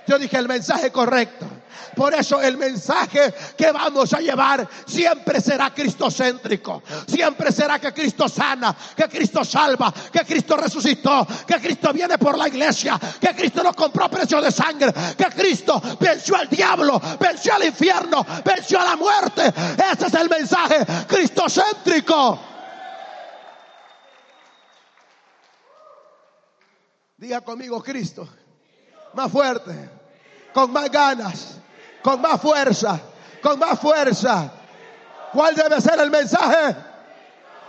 [0.06, 1.46] Yo dije el mensaje correcto.
[1.94, 6.82] Por eso el mensaje que vamos a llevar siempre será cristocéntrico.
[7.06, 12.36] Siempre será que Cristo sana, que Cristo salva, que Cristo resucitó, que Cristo viene por
[12.36, 17.54] la iglesia, que Cristo nos compró precio de sangre, que Cristo venció al diablo, venció
[17.54, 19.52] al infierno, venció a la muerte.
[19.92, 22.49] Ese es el mensaje cristocéntrico.
[27.20, 28.26] Diga conmigo Cristo.
[29.12, 29.90] Más fuerte.
[30.54, 31.58] Con más ganas.
[32.02, 32.98] Con más fuerza.
[33.42, 34.50] Con más fuerza.
[35.30, 36.74] ¿Cuál debe ser el mensaje?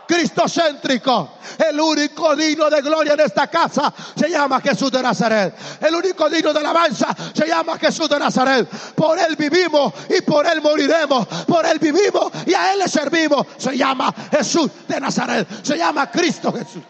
[0.07, 1.31] Cristocéntrico.
[1.69, 5.53] El único digno de gloria en esta casa se llama Jesús de Nazaret.
[5.81, 8.69] El único digno de alabanza se llama Jesús de Nazaret.
[8.95, 11.27] Por Él vivimos y por Él moriremos.
[11.45, 13.45] Por Él vivimos y a Él le servimos.
[13.57, 15.45] Se llama Jesús de Nazaret.
[15.61, 16.83] Se llama Cristo Jesús.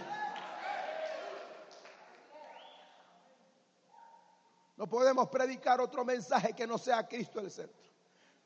[4.82, 7.88] No podemos predicar otro mensaje que no sea Cristo el centro.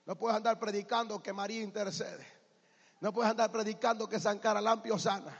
[0.06, 2.28] No puedes andar predicando que María intercede.
[3.00, 5.34] No puedes andar predicando que San Caralampio sana,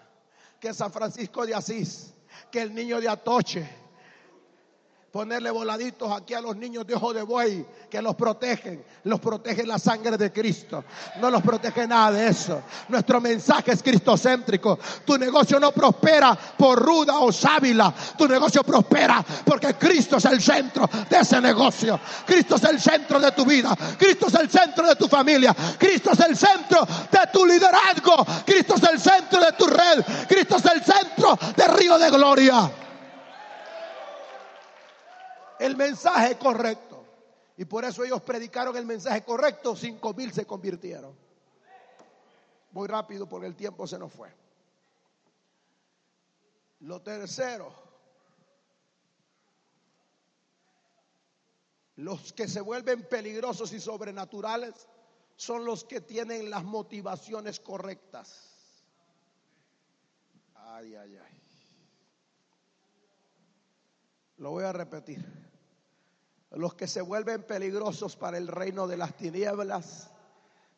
[0.58, 2.14] que San Francisco de Asís,
[2.50, 3.70] que el niño de Atoche,
[5.16, 8.84] ponerle voladitos aquí a los niños de ojo de buey que los protegen.
[9.06, 10.84] Los protege la sangre de Cristo.
[11.22, 12.62] No los protege nada de eso.
[12.90, 14.78] Nuestro mensaje es cristocéntrico.
[15.06, 17.94] Tu negocio no prospera por ruda o sábila.
[18.18, 21.98] Tu negocio prospera porque Cristo es el centro de ese negocio.
[22.26, 23.74] Cristo es el centro de tu vida.
[23.98, 25.56] Cristo es el centro de tu familia.
[25.80, 28.18] Cristo es el centro de tu liderazgo.
[28.46, 30.04] Cristo es el centro de tu red.
[30.28, 32.70] Cristo es el centro de Río de Gloria
[35.60, 37.04] el mensaje correcto.
[37.58, 41.16] Y por eso ellos predicaron el mensaje correcto, cinco mil se convirtieron.
[42.72, 44.30] Muy rápido porque el tiempo se nos fue.
[46.82, 47.74] Lo tercero,
[51.96, 54.88] los que se vuelven peligrosos y sobrenaturales
[55.38, 58.52] son los que tienen las motivaciones correctas.
[60.56, 61.45] Ay, ay, ay.
[64.38, 65.24] Lo voy a repetir.
[66.52, 70.12] Los que se vuelven peligrosos para el reino de las tinieblas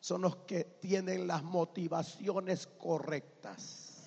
[0.00, 4.04] son los que tienen las motivaciones correctas.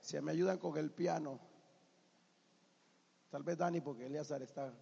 [0.00, 1.38] Si me ayudan con el piano,
[3.30, 4.72] tal vez Dani, porque Eleazar está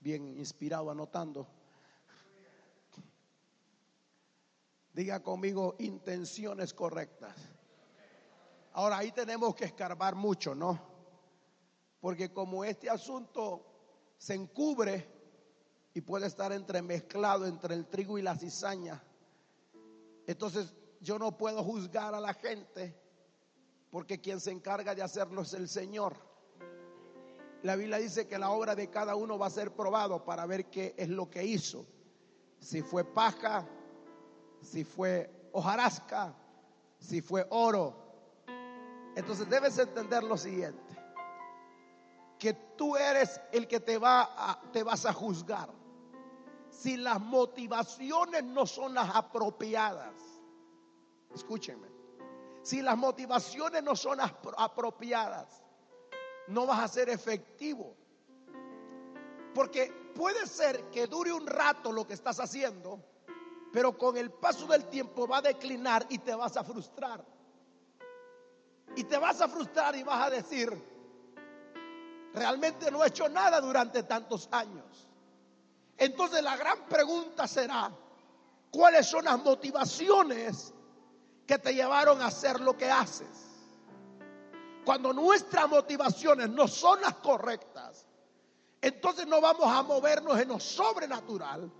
[0.00, 1.46] bien inspirado anotando.
[4.92, 7.36] Diga conmigo intenciones correctas.
[8.72, 10.87] Ahora ahí tenemos que escarbar mucho, ¿no?
[12.00, 13.64] Porque como este asunto
[14.16, 15.06] se encubre
[15.94, 19.02] y puede estar entremezclado entre el trigo y la cizaña,
[20.26, 22.94] entonces yo no puedo juzgar a la gente
[23.90, 26.14] porque quien se encarga de hacerlo es el Señor.
[27.62, 30.66] La Biblia dice que la obra de cada uno va a ser probado para ver
[30.66, 31.86] qué es lo que hizo.
[32.60, 33.66] Si fue paja,
[34.62, 36.36] si fue hojarasca,
[36.98, 37.96] si fue oro.
[39.16, 40.87] Entonces debes entender lo siguiente
[42.38, 45.68] que tú eres el que te, va a, te vas a juzgar.
[46.70, 50.14] Si las motivaciones no son las apropiadas,
[51.34, 51.88] escúchenme,
[52.62, 55.62] si las motivaciones no son apropiadas,
[56.48, 57.96] no vas a ser efectivo.
[59.54, 63.02] Porque puede ser que dure un rato lo que estás haciendo,
[63.72, 67.24] pero con el paso del tiempo va a declinar y te vas a frustrar.
[68.96, 70.70] Y te vas a frustrar y vas a decir,
[72.38, 75.08] realmente no he hecho nada durante tantos años.
[75.96, 77.90] Entonces la gran pregunta será,
[78.70, 80.72] ¿cuáles son las motivaciones
[81.46, 83.48] que te llevaron a hacer lo que haces?
[84.84, 88.06] Cuando nuestras motivaciones no son las correctas,
[88.80, 91.70] entonces no vamos a movernos en lo sobrenatural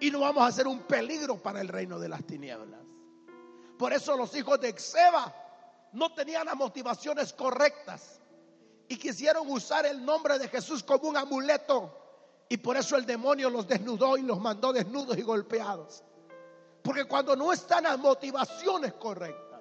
[0.00, 2.80] y no vamos a ser un peligro para el reino de las tinieblas.
[3.78, 5.32] Por eso los hijos de Exeba
[5.92, 8.21] no tenían las motivaciones correctas
[8.88, 11.98] y quisieron usar el nombre de Jesús como un amuleto.
[12.48, 16.04] Y por eso el demonio los desnudó y los mandó desnudos y golpeados.
[16.82, 19.60] Porque cuando no están las motivaciones correctas.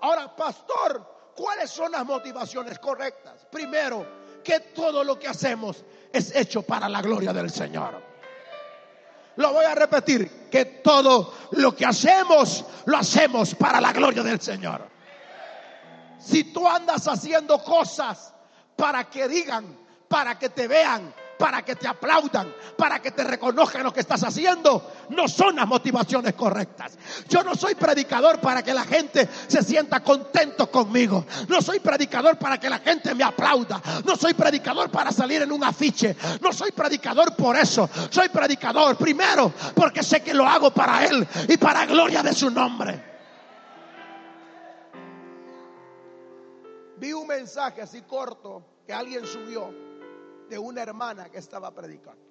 [0.00, 3.46] Ahora, pastor, ¿cuáles son las motivaciones correctas?
[3.50, 4.06] Primero,
[4.42, 8.02] que todo lo que hacemos es hecho para la gloria del Señor.
[9.36, 14.40] Lo voy a repetir, que todo lo que hacemos lo hacemos para la gloria del
[14.40, 14.88] Señor.
[16.18, 18.34] Si tú andas haciendo cosas
[18.80, 19.76] para que digan,
[20.08, 24.24] para que te vean, para que te aplaudan, para que te reconozcan lo que estás
[24.24, 26.96] haciendo, no son las motivaciones correctas.
[27.28, 31.26] Yo no soy predicador para que la gente se sienta contento conmigo.
[31.48, 33.82] No soy predicador para que la gente me aplauda.
[34.02, 36.16] No soy predicador para salir en un afiche.
[36.40, 37.88] No soy predicador por eso.
[38.08, 42.50] Soy predicador primero porque sé que lo hago para Él y para gloria de su
[42.50, 43.09] nombre.
[47.00, 49.72] Vi un mensaje así corto que alguien subió
[50.50, 52.22] de una hermana que estaba predicando.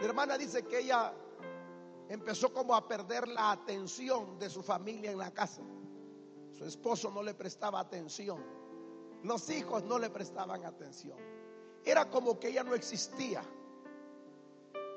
[0.00, 1.12] La hermana dice que ella
[2.08, 5.62] empezó como a perder la atención de su familia en la casa.
[6.50, 8.44] Su esposo no le prestaba atención.
[9.22, 11.16] Los hijos no le prestaban atención.
[11.84, 13.44] Era como que ella no existía.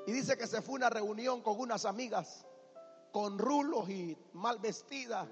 [0.08, 2.44] Y dice que se fue a una reunión con unas amigas
[3.12, 5.28] con rulos y mal vestidas.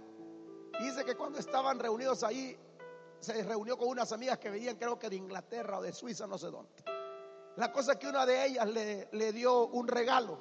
[0.79, 2.57] Y dice que cuando estaban reunidos ahí,
[3.21, 6.39] se reunió con unas amigas que venían creo que de Inglaterra o de Suiza, no
[6.39, 6.73] sé dónde.
[7.57, 10.41] La cosa es que una de ellas le, le dio un regalo.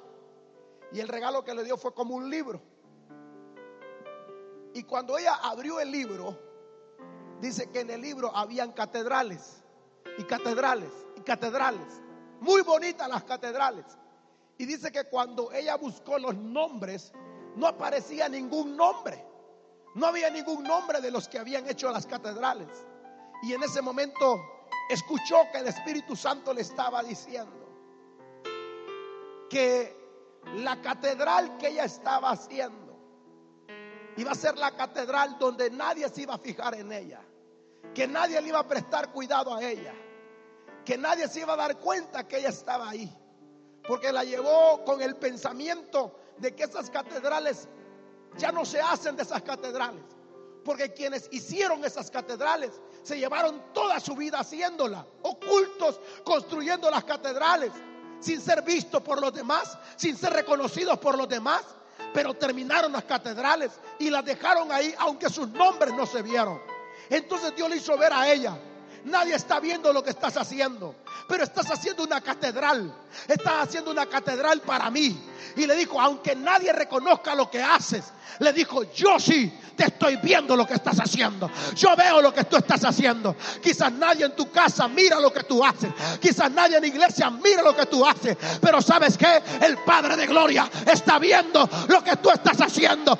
[0.92, 2.60] Y el regalo que le dio fue como un libro.
[4.72, 6.38] Y cuando ella abrió el libro,
[7.40, 9.62] dice que en el libro habían catedrales
[10.18, 12.00] y catedrales y catedrales.
[12.40, 13.84] Muy bonitas las catedrales.
[14.56, 17.12] Y dice que cuando ella buscó los nombres,
[17.56, 19.29] no aparecía ningún nombre.
[19.94, 22.68] No había ningún nombre de los que habían hecho las catedrales.
[23.42, 24.40] Y en ese momento
[24.88, 27.68] escuchó que el Espíritu Santo le estaba diciendo
[29.48, 29.96] que
[30.56, 32.96] la catedral que ella estaba haciendo
[34.16, 37.20] iba a ser la catedral donde nadie se iba a fijar en ella,
[37.94, 39.94] que nadie le iba a prestar cuidado a ella,
[40.84, 43.12] que nadie se iba a dar cuenta que ella estaba ahí,
[43.86, 47.68] porque la llevó con el pensamiento de que esas catedrales
[48.38, 50.02] ya no se hacen de esas catedrales,
[50.64, 52.72] porque quienes hicieron esas catedrales
[53.02, 57.72] se llevaron toda su vida haciéndola, ocultos, construyendo las catedrales,
[58.20, 61.62] sin ser vistos por los demás, sin ser reconocidos por los demás,
[62.12, 66.60] pero terminaron las catedrales y las dejaron ahí, aunque sus nombres no se vieron.
[67.08, 68.58] Entonces Dios le hizo ver a ella
[69.04, 70.94] Nadie está viendo lo que estás haciendo.
[71.28, 72.92] Pero estás haciendo una catedral.
[73.28, 75.18] Estás haciendo una catedral para mí.
[75.56, 78.04] Y le dijo, aunque nadie reconozca lo que haces,
[78.38, 81.50] le dijo, yo sí te estoy viendo lo que estás haciendo.
[81.74, 83.36] Yo veo lo que tú estás haciendo.
[83.62, 85.90] Quizás nadie en tu casa mira lo que tú haces.
[86.20, 88.36] Quizás nadie en la iglesia mira lo que tú haces.
[88.60, 93.18] Pero sabes que el Padre de Gloria está viendo lo que tú estás haciendo.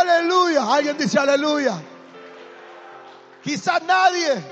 [0.00, 0.74] Aleluya.
[0.74, 1.80] Alguien dice aleluya.
[3.42, 4.42] Quizás nadie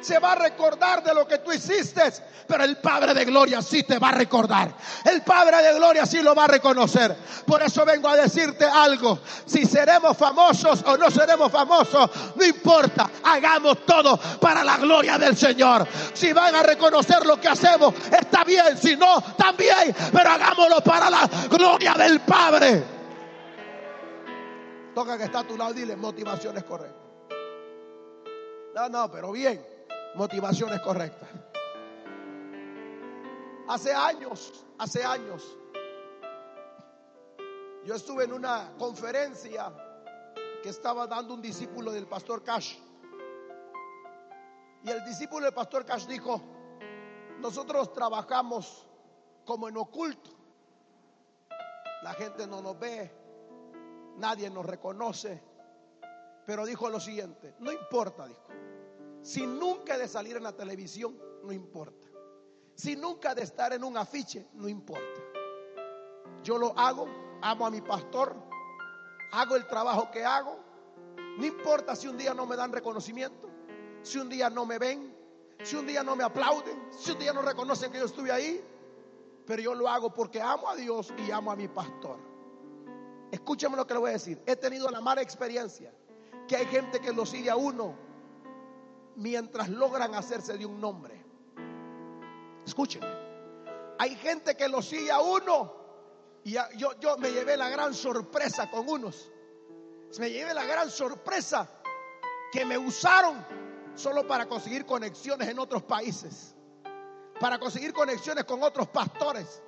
[0.00, 2.02] se va a recordar de lo que tú hiciste,
[2.46, 4.74] pero el Padre de Gloria sí te va a recordar.
[5.04, 7.14] El Padre de Gloria sí lo va a reconocer.
[7.46, 9.20] Por eso vengo a decirte algo.
[9.44, 13.10] Si seremos famosos o no seremos famosos, no importa.
[13.22, 15.86] Hagamos todo para la gloria del Señor.
[16.14, 18.76] Si van a reconocer lo que hacemos, está bien.
[18.76, 19.94] Si no, también.
[20.10, 22.99] Pero hagámoslo para la gloria del Padre.
[24.94, 27.00] Toca que está a tu lado y dile motivaciones correctas.
[28.74, 29.64] No, no, pero bien,
[30.14, 31.28] motivaciones correctas.
[33.68, 35.56] Hace años, hace años,
[37.84, 39.72] yo estuve en una conferencia
[40.62, 42.76] que estaba dando un discípulo del pastor Cash.
[44.82, 46.40] Y el discípulo del pastor Cash dijo,
[47.38, 48.86] nosotros trabajamos
[49.44, 50.30] como en oculto.
[52.02, 53.10] La gente no nos ve,
[54.16, 55.42] nadie nos reconoce.
[56.46, 58.46] Pero dijo lo siguiente, no importa, dijo.
[59.22, 62.08] Si nunca de salir en la televisión, no importa.
[62.74, 65.20] Si nunca de estar en un afiche, no importa.
[66.42, 67.06] Yo lo hago,
[67.42, 68.34] amo a mi pastor,
[69.32, 70.58] hago el trabajo que hago.
[71.38, 73.48] No importa si un día no me dan reconocimiento,
[74.02, 75.14] si un día no me ven,
[75.62, 78.64] si un día no me aplauden, si un día no reconocen que yo estuve ahí.
[79.46, 82.29] Pero yo lo hago porque amo a Dios y amo a mi pastor.
[83.30, 84.42] Escúchame lo que le voy a decir.
[84.46, 85.92] He tenido la mala experiencia
[86.48, 87.94] que hay gente que lo sigue a uno
[89.16, 91.24] mientras logran hacerse de un nombre.
[92.66, 93.06] Escúcheme.
[93.98, 95.80] Hay gente que lo sigue a uno
[96.42, 99.30] y yo, yo me llevé la gran sorpresa con unos
[100.18, 101.68] Me llevé la gran sorpresa
[102.50, 103.44] que me usaron
[103.94, 106.56] solo para conseguir conexiones en otros países,
[107.38, 109.62] para conseguir conexiones con otros pastores.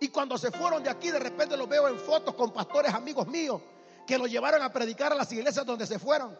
[0.00, 3.26] Y cuando se fueron de aquí, de repente los veo en fotos con pastores amigos
[3.26, 3.60] míos
[4.06, 6.36] que lo llevaron a predicar a las iglesias donde se fueron.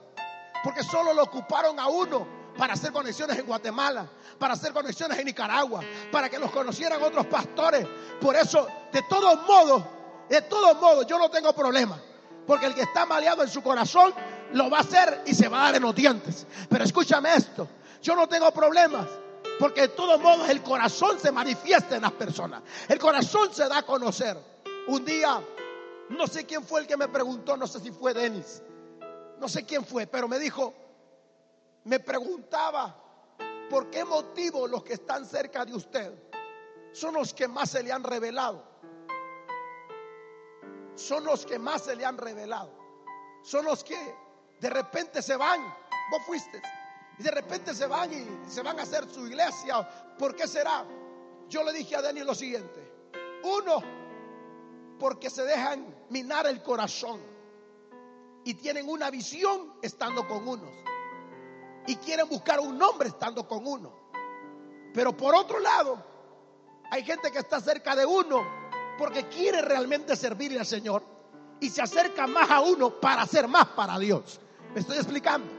[0.65, 5.27] Porque solo lo ocuparon a uno para hacer conexiones en Guatemala, para hacer conexiones en
[5.27, 7.87] Nicaragua, para que los conocieran otros pastores.
[8.21, 9.85] Por eso, de todos modos,
[10.29, 12.01] de todos modos, yo no tengo problema.
[12.47, 14.15] Porque el que está maleado en su corazón
[14.53, 16.47] lo va a hacer y se va a dar en los dientes.
[16.69, 17.69] Pero escúchame esto,
[18.03, 19.07] yo no tengo problemas.
[19.59, 22.63] Porque de todos modos el corazón se manifiesta en las personas.
[22.89, 24.37] El corazón se da a conocer.
[24.87, 25.43] Un día,
[26.11, 28.63] no sé quién fue el que me preguntó, no sé si fue Denis.
[29.39, 30.75] No sé quién fue, pero me dijo,
[31.85, 32.97] me preguntaba,
[33.69, 36.13] ¿por qué motivo los que están cerca de usted
[36.93, 38.65] son los que más se le han revelado?
[40.95, 42.73] Son los que más se le han revelado.
[43.43, 43.97] Son los que
[44.61, 45.63] de repente se van.
[46.11, 46.61] Vos fuiste.
[47.19, 49.89] Y de repente se van y se van a hacer su iglesia.
[50.19, 50.85] ¿Por qué será?
[51.49, 52.93] Yo le dije a Daniel lo siguiente.
[53.43, 53.83] Uno,
[54.99, 57.21] porque se dejan minar el corazón.
[58.45, 60.71] Y tienen una visión estando con unos.
[61.87, 63.93] Y quieren buscar un nombre estando con uno.
[64.95, 66.05] Pero por otro lado,
[66.91, 68.47] hay gente que está cerca de uno
[68.97, 71.03] porque quiere realmente servirle al Señor.
[71.61, 74.41] Y se acerca más a uno para hacer más para Dios.
[74.73, 75.58] ¿Me estoy explicando?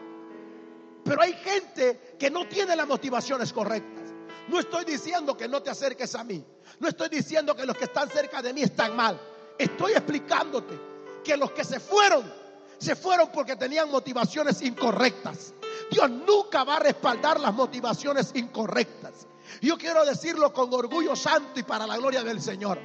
[1.10, 4.14] Pero hay gente que no tiene las motivaciones correctas.
[4.48, 6.46] No estoy diciendo que no te acerques a mí.
[6.80, 9.20] No estoy diciendo que los que están cerca de mí están mal.
[9.58, 10.80] Estoy explicándote
[11.24, 12.32] que los que se fueron,
[12.78, 15.56] se fueron porque tenían motivaciones incorrectas.
[15.90, 19.26] Dios nunca va a respaldar las motivaciones incorrectas.
[19.64, 22.78] Yo quiero decirlo con orgullo santo y para la gloria del Señor.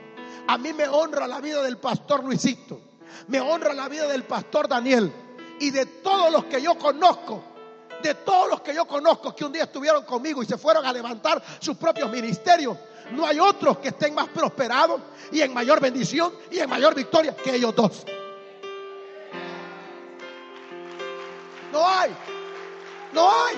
[0.47, 2.81] A mí me honra la vida del pastor Luisito.
[3.29, 5.13] Me honra la vida del pastor Daniel.
[5.61, 7.53] Y de todos los que yo conozco,
[8.05, 10.93] de todos los que yo conozco que un día estuvieron conmigo y se fueron a
[10.93, 12.77] levantar sus propios ministerios,
[13.13, 15.01] no hay otros que estén más prosperados
[15.33, 18.05] y en mayor bendición y en mayor victoria que ellos dos.
[21.73, 22.15] No hay,
[23.13, 23.57] no hay,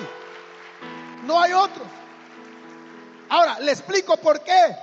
[1.25, 1.87] no hay otros.
[3.29, 4.75] Ahora, le explico por qué.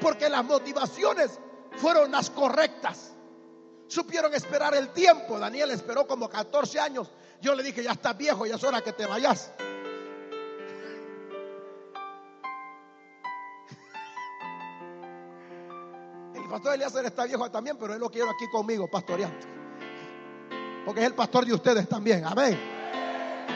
[0.00, 1.38] Porque las motivaciones
[1.76, 3.12] fueron las correctas.
[3.86, 5.38] Supieron esperar el tiempo.
[5.38, 7.10] Daniel esperó como 14 años.
[7.44, 9.52] Yo le dije, ya estás viejo, ya es hora que te vayas.
[16.34, 19.46] El pastor Elías está viejo también, pero él lo quiero aquí conmigo, pastoreando.
[20.86, 22.24] Porque es el pastor de ustedes también.
[22.24, 22.58] Amén.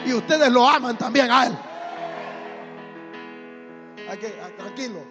[0.05, 1.57] Y ustedes lo aman también a él.
[4.07, 4.15] Ah,
[4.55, 5.03] tranquilo.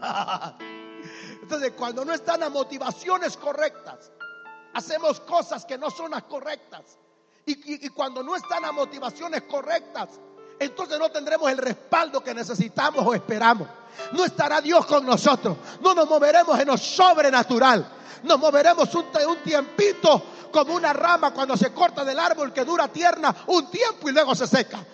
[1.42, 4.10] Entonces, cuando no están las motivaciones correctas,
[4.72, 6.98] hacemos cosas que no son las correctas.
[7.48, 10.08] Y, cuando no están las motivaciones correctas,
[10.58, 13.68] entonces no tendremos el respaldo que necesitamos o esperamos.
[14.12, 15.56] No estará Dios con nosotros.
[15.80, 17.86] No nos moveremos en lo sobrenatural.
[18.24, 20.20] Nos moveremos un, un tiempito
[20.50, 24.34] como una rama cuando se corta del árbol que dura tierna un tiempo y luego
[24.34, 24.84] se seca.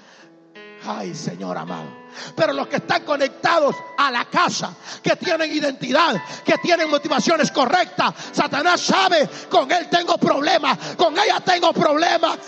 [0.84, 1.88] Ay, Señor amado.
[2.34, 8.14] Pero los que están conectados a la casa, que tienen identidad, que tienen motivaciones correctas,
[8.32, 12.38] Satanás sabe, con él tengo problemas, con ella tengo problemas.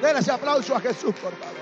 [0.00, 1.56] Denle ese aplauso a Jesús, por favor.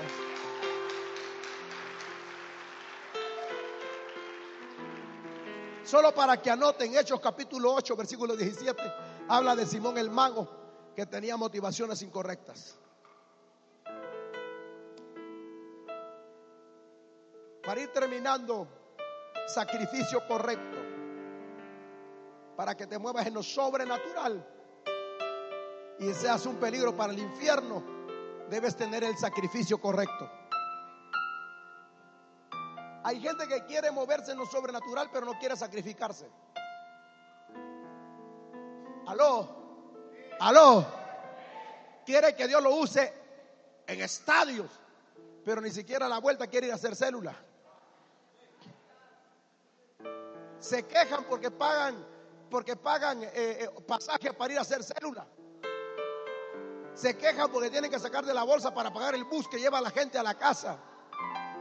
[5.83, 8.81] Solo para que anoten Hechos capítulo 8, versículo 17,
[9.29, 10.49] habla de Simón el mago
[10.95, 12.75] que tenía motivaciones incorrectas.
[17.65, 18.67] Para ir terminando,
[19.47, 20.77] sacrificio correcto.
[22.55, 24.45] Para que te muevas en lo sobrenatural
[25.99, 27.83] y seas un peligro para el infierno,
[28.49, 30.29] debes tener el sacrificio correcto.
[33.03, 36.29] Hay gente que quiere moverse en lo sobrenatural, pero no quiere sacrificarse.
[39.07, 39.47] Aló,
[40.39, 40.85] aló.
[42.05, 43.13] Quiere que Dios lo use
[43.87, 44.69] en estadios,
[45.43, 47.35] pero ni siquiera a la vuelta quiere ir a hacer célula.
[50.65, 51.95] Se quejan porque pagan,
[52.49, 55.27] porque pagan eh, eh, pasajes para ir a hacer célula.
[56.95, 59.77] Se quejan porque tienen que sacar de la bolsa para pagar el bus que lleva
[59.77, 60.77] a la gente a la casa.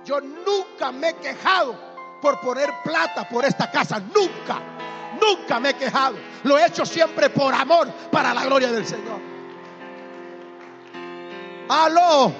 [0.04, 1.74] Yo nunca me he quejado
[2.22, 4.00] por poner plata por esta casa.
[4.00, 4.62] Nunca,
[5.20, 6.16] nunca me he quejado.
[6.44, 9.20] Lo he hecho siempre por amor para la gloria del Señor.
[11.68, 12.32] Aló,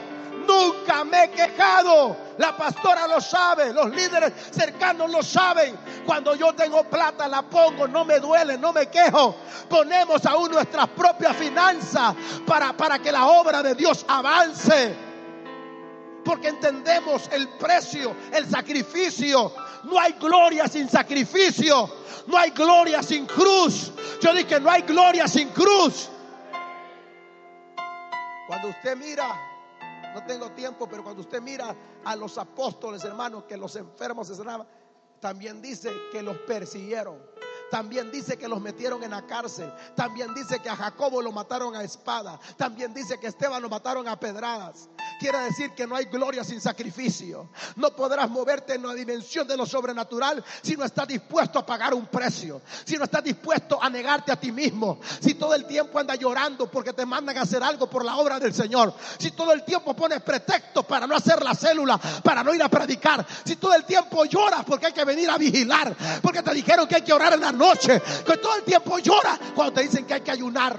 [0.47, 5.77] nunca me he quejado La pastora lo sabe, los líderes cercanos lo saben.
[6.05, 9.37] Cuando yo tengo plata la pongo, no me duele, no me quejo.
[9.69, 12.15] Ponemos aún nuestras propias finanzas
[12.47, 14.95] para, para que la obra de Dios avance.
[16.25, 19.53] Porque entendemos el precio, el sacrificio.
[19.85, 21.89] No hay gloria sin sacrificio.
[22.27, 23.93] No hay gloria sin cruz.
[24.21, 26.09] Yo dije, no hay gloria sin cruz.
[28.47, 29.54] Cuando usted mira
[30.15, 34.37] no tengo tiempo, pero cuando usted mira a los apóstoles, hermanos, que los enfermos se
[34.37, 34.67] sanaban,
[35.21, 37.19] también dice que los persiguieron.
[37.75, 39.69] También dice que los metieron en la cárcel.
[39.97, 42.39] También dice que a Jacobo lo mataron a espada.
[42.57, 44.89] También dice que a Esteban lo mataron a pedradas.
[45.19, 47.51] Quiere decir que no hay gloria sin sacrificio.
[47.75, 51.95] No podrás moverte en la dimensión de lo sobrenatural si no estás dispuesto a pagar
[51.95, 52.63] un precio.
[52.85, 55.01] Si no estás dispuesto a negarte a ti mismo.
[55.19, 58.39] Si todo el tiempo andas llorando porque te mandan a hacer algo por la obra
[58.39, 58.95] del Señor.
[59.19, 62.69] Si todo el tiempo pones pretextos para no hacer la célula, para no ir a
[62.69, 63.27] predicar.
[63.45, 65.93] Si todo el tiempo lloras porque hay que venir a vigilar.
[66.23, 68.99] Porque te dijeron que hay que orar en la noche noche, que todo el tiempo
[68.99, 70.79] llora cuando te dicen que hay que ayunar.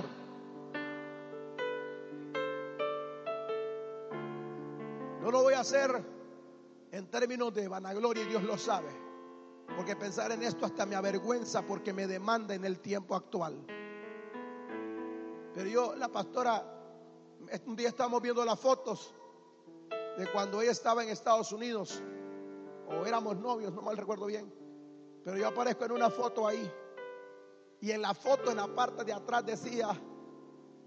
[5.21, 5.89] No lo voy a hacer
[6.91, 8.89] en términos de vanagloria y Dios lo sabe.
[9.75, 13.65] Porque pensar en esto hasta me avergüenza porque me demanda en el tiempo actual.
[15.55, 16.63] Pero yo, la pastora,
[17.65, 19.15] un día estábamos viendo las fotos
[20.17, 22.03] de cuando ella estaba en Estados Unidos,
[22.88, 24.64] o éramos novios, no mal recuerdo bien.
[25.26, 26.71] Pero yo aparezco en una foto ahí.
[27.82, 29.89] Y en la foto, en la parte de atrás decía,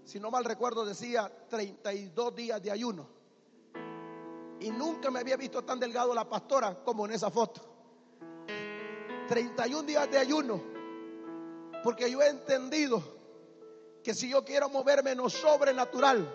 [0.05, 3.05] si no mal recuerdo, decía 32 días de ayuno.
[4.61, 7.61] Y nunca me había visto tan delgado la pastora como en esa foto.
[9.27, 10.63] 31 días de ayuno.
[11.83, 13.03] Porque yo he entendido
[14.01, 16.33] que si yo quiero moverme en lo sobrenatural,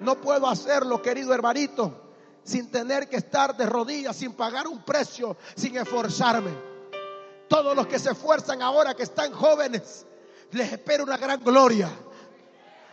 [0.00, 5.36] no puedo hacerlo, querido hermanito, sin tener que estar de rodillas, sin pagar un precio,
[5.54, 6.73] sin esforzarme.
[7.48, 10.06] Todos los que se esfuerzan ahora, que están jóvenes,
[10.52, 11.90] les espera una gran gloria.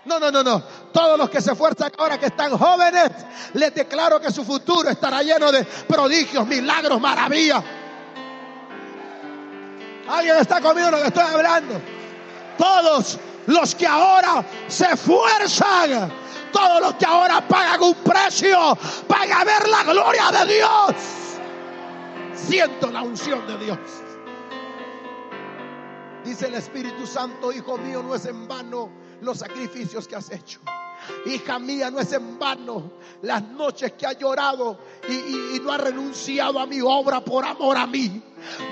[0.05, 0.61] No, no, no, no.
[0.91, 3.11] Todos los que se esfuerzan ahora que están jóvenes,
[3.53, 7.63] les declaro que su futuro estará lleno de prodigios, milagros, maravillas.
[10.09, 11.79] ¿Alguien está conmigo lo que estoy hablando?
[12.57, 16.11] Todos los que ahora se esfuerzan,
[16.51, 18.77] todos los que ahora pagan un precio
[19.07, 20.95] para ver la gloria de Dios.
[22.33, 23.77] Siento la unción de Dios.
[26.25, 28.89] Dice el Espíritu Santo, hijo mío, no es en vano
[29.21, 30.59] los sacrificios que has hecho.
[31.25, 32.91] Hija mía, no es en vano
[33.23, 34.77] las noches que ha llorado
[35.09, 38.21] y, no ha renunciado a mi obra por amor a mí.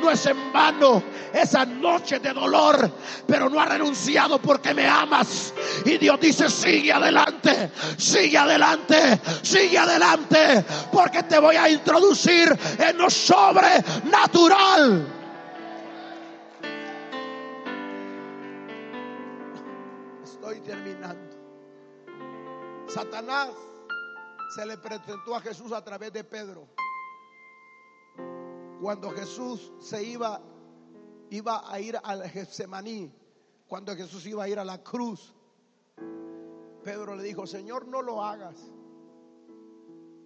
[0.02, 1.02] No es en vano
[1.34, 2.92] esas noches de dolor,
[3.28, 5.54] pero no ha renunciado porque me amas.
[5.86, 12.98] Y Dios dice, sigue adelante, sigue adelante, sigue adelante, porque te voy a introducir en
[12.98, 15.19] lo sobrenatural.
[22.90, 23.52] Satanás
[24.56, 26.68] se le presentó a Jesús a través de Pedro.
[28.82, 30.42] Cuando Jesús se iba,
[31.30, 33.14] iba a ir al Getsemaní,
[33.68, 35.36] cuando Jesús iba a ir a la cruz,
[36.84, 38.56] Pedro le dijo, Señor, no lo hagas,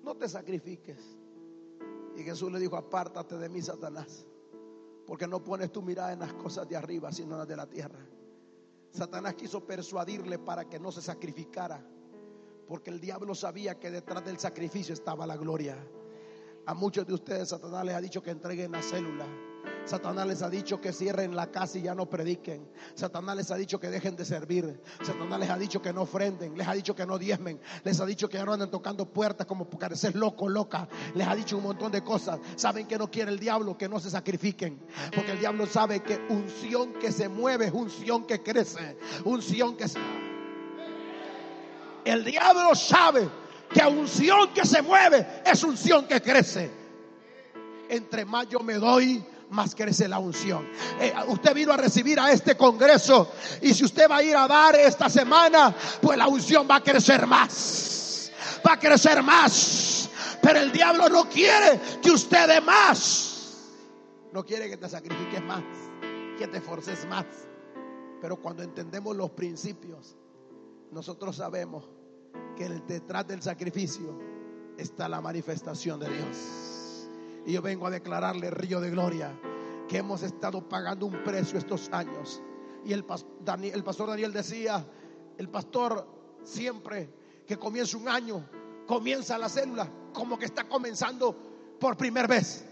[0.01, 1.18] no te sacrifiques.
[2.16, 4.26] Y Jesús le dijo, apártate de mí, Satanás,
[5.05, 7.68] porque no pones tu mirada en las cosas de arriba, sino en las de la
[7.68, 7.99] tierra.
[8.91, 11.84] Satanás quiso persuadirle para que no se sacrificara,
[12.68, 15.78] porque el diablo sabía que detrás del sacrificio estaba la gloria.
[16.66, 19.26] A muchos de ustedes Satanás les ha dicho que entreguen la célula.
[19.86, 22.70] Satanás les ha dicho que cierren la casa y ya no prediquen.
[22.95, 24.82] Satanás les ha dicho que dejen de servir.
[25.01, 26.57] Satanás les ha dicho que no ofrenden.
[26.57, 27.59] Les ha dicho que no diezmen.
[27.84, 30.88] Les ha dicho que ya no anden tocando puertas como parecer loco, loca.
[31.16, 32.39] Les ha dicho un montón de cosas.
[32.55, 34.80] Saben que no quiere el diablo que no se sacrifiquen.
[35.14, 38.97] Porque el diablo sabe que unción que se mueve es unción que crece.
[39.26, 39.99] Unción que se...
[42.06, 43.30] El diablo sabe
[43.74, 46.72] que unción que se mueve es unción que crece.
[47.89, 50.68] Entre más yo me doy, más crece la unción.
[50.99, 53.32] Eh, usted vino a recibir a este congreso
[53.62, 56.84] y si usted va a ir a dar esta semana, pues la unción va a
[56.84, 58.32] crecer más.
[58.66, 60.10] Va a crecer más.
[60.41, 63.70] Pero el diablo no quiere que usted dé más.
[64.34, 65.64] No quiere que te sacrifiques más,
[66.38, 67.26] que te forces más.
[68.20, 70.18] Pero cuando entendemos los principios,
[70.94, 71.84] nosotros sabemos
[72.56, 74.18] que detrás del sacrificio
[74.78, 77.08] está la manifestación de Dios.
[77.46, 79.38] Y yo vengo a declararle, río de gloria,
[79.88, 82.41] que hemos estado pagando un precio estos años.
[82.86, 83.06] Y el,
[83.74, 84.86] el pastor Daniel decía,
[85.38, 86.08] el pastor
[86.44, 87.10] siempre
[87.46, 88.44] que comienza un año,
[88.88, 91.36] comienza la célula como que está comenzando
[91.80, 92.66] por primera vez.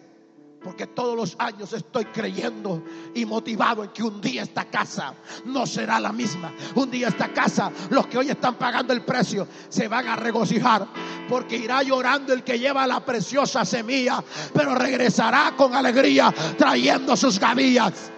[0.64, 2.84] Porque todos los años estoy creyendo
[3.16, 6.54] y motivado en que un día esta casa no será la misma.
[6.76, 10.88] Un día esta casa, los que hoy están pagando el precio, se van a regocijar.
[11.28, 17.40] Porque irá llorando el que lleva la preciosa semilla, pero regresará con alegría trayendo sus
[17.40, 18.12] gavillas.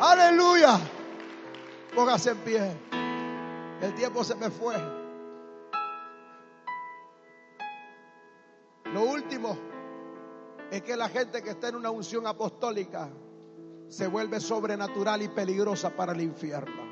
[0.00, 0.80] Aleluya.
[1.94, 2.76] Póngase en pie.
[3.80, 5.03] El tiempo se me fue.
[8.94, 9.58] Lo último
[10.70, 13.10] es que la gente que está en una unción apostólica
[13.88, 16.84] se vuelve sobrenatural y peligrosa para el infierno.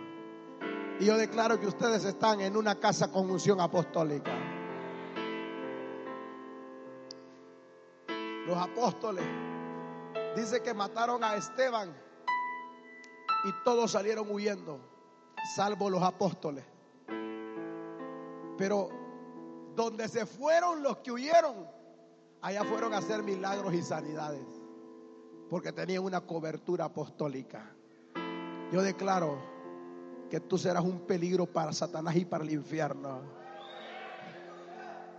[0.99, 4.33] Y yo declaro que ustedes están en una casa con unción apostólica.
[8.49, 9.25] Los apóstoles
[10.35, 11.95] dice que mataron a Esteban
[13.45, 14.81] y todos salieron huyendo,
[15.55, 16.65] salvo los apóstoles.
[18.59, 18.89] Pero
[19.77, 21.81] donde se fueron los que huyeron,
[22.43, 24.47] allá fueron a hacer milagros y sanidades,
[25.49, 27.75] porque tenían una cobertura apostólica.
[28.73, 29.39] Yo declaro
[30.29, 33.21] que tú serás un peligro para Satanás y para el infierno.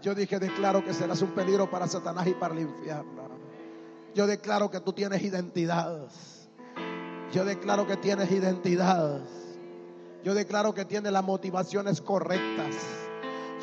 [0.02, 3.30] Yo dije, declaro que serás un peligro para Satanás y para el infierno.
[4.14, 6.08] Yo declaro que tú tienes identidad.
[7.32, 9.22] Yo declaro que tienes identidad.
[10.24, 12.76] Yo declaro que tienes las motivaciones correctas.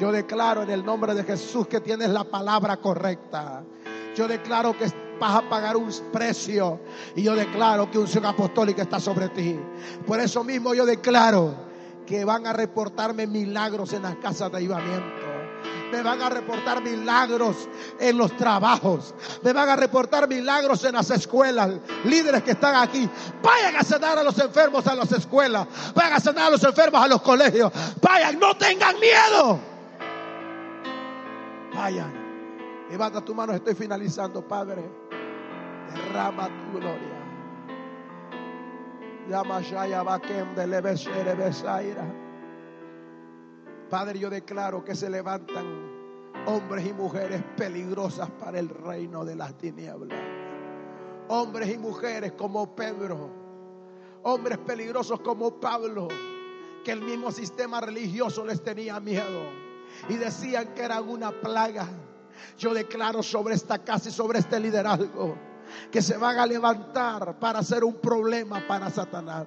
[0.00, 3.62] Yo declaro en el nombre de Jesús que tienes la palabra correcta.
[4.16, 4.86] Yo declaro que
[5.20, 6.80] vas a pagar un precio.
[7.14, 9.60] Y yo declaro que un unción apostólica está sobre ti.
[10.06, 11.54] Por eso mismo yo declaro
[12.06, 15.04] que van a reportarme milagros en las casas de ayudamiento.
[15.92, 19.14] Me van a reportar milagros en los trabajos.
[19.42, 21.72] Me van a reportar milagros en las escuelas.
[22.06, 23.06] Líderes que están aquí.
[23.42, 25.66] Vayan a sanar a los enfermos a las escuelas.
[25.94, 27.70] Vayan a sanar a los enfermos a los colegios.
[28.00, 29.60] Vayan, no tengan miedo.
[31.80, 32.12] Vayan.
[32.90, 34.84] Levanta tu mano, estoy finalizando, Padre.
[35.88, 37.20] Derrama tu gloria.
[43.88, 45.64] Padre, yo declaro que se levantan
[46.44, 50.20] hombres y mujeres peligrosas para el reino de las tinieblas.
[51.28, 53.30] Hombres y mujeres como Pedro.
[54.24, 56.08] Hombres peligrosos como Pablo.
[56.84, 59.59] Que el mismo sistema religioso les tenía miedo.
[60.08, 61.86] Y decían que eran una plaga.
[62.58, 65.36] Yo declaro sobre esta casa y sobre este liderazgo
[65.90, 69.46] que se van a levantar para ser un problema para Satanás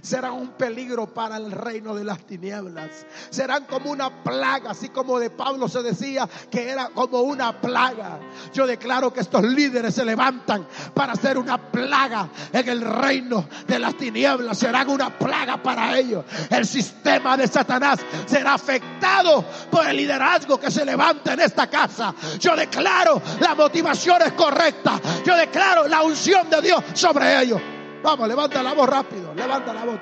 [0.00, 3.06] serán un peligro para el reino de las tinieblas.
[3.30, 8.18] Serán como una plaga, así como de Pablo se decía que era como una plaga.
[8.52, 13.78] Yo declaro que estos líderes se levantan para ser una plaga en el reino de
[13.78, 14.58] las tinieblas.
[14.58, 16.24] Serán una plaga para ellos.
[16.50, 22.14] El sistema de Satanás será afectado por el liderazgo que se levanta en esta casa.
[22.38, 25.00] Yo declaro la motivación es correcta.
[25.24, 27.60] Yo declaro la unción de Dios sobre ellos.
[28.02, 29.98] Vamos, levanta la voz rápido, levanta la voz.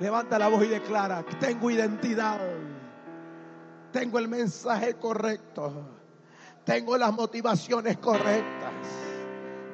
[0.00, 2.40] Levanta la voz y declara, tengo identidad,
[3.92, 5.72] tengo el mensaje correcto,
[6.64, 8.72] tengo las motivaciones correctas.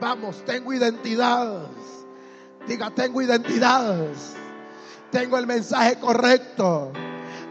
[0.00, 1.66] Vamos, tengo identidad.
[2.66, 4.08] Diga, tengo identidad.
[5.10, 6.92] Tengo el mensaje correcto.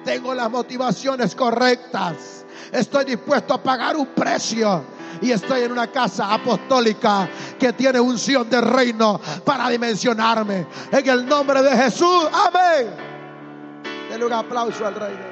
[0.03, 2.45] Tengo las motivaciones correctas.
[2.71, 4.83] Estoy dispuesto a pagar un precio
[5.21, 10.67] y estoy en una casa apostólica que tiene unción de reino para dimensionarme.
[10.91, 12.89] En el nombre de Jesús, amén.
[14.09, 15.28] Denle un aplauso al rey.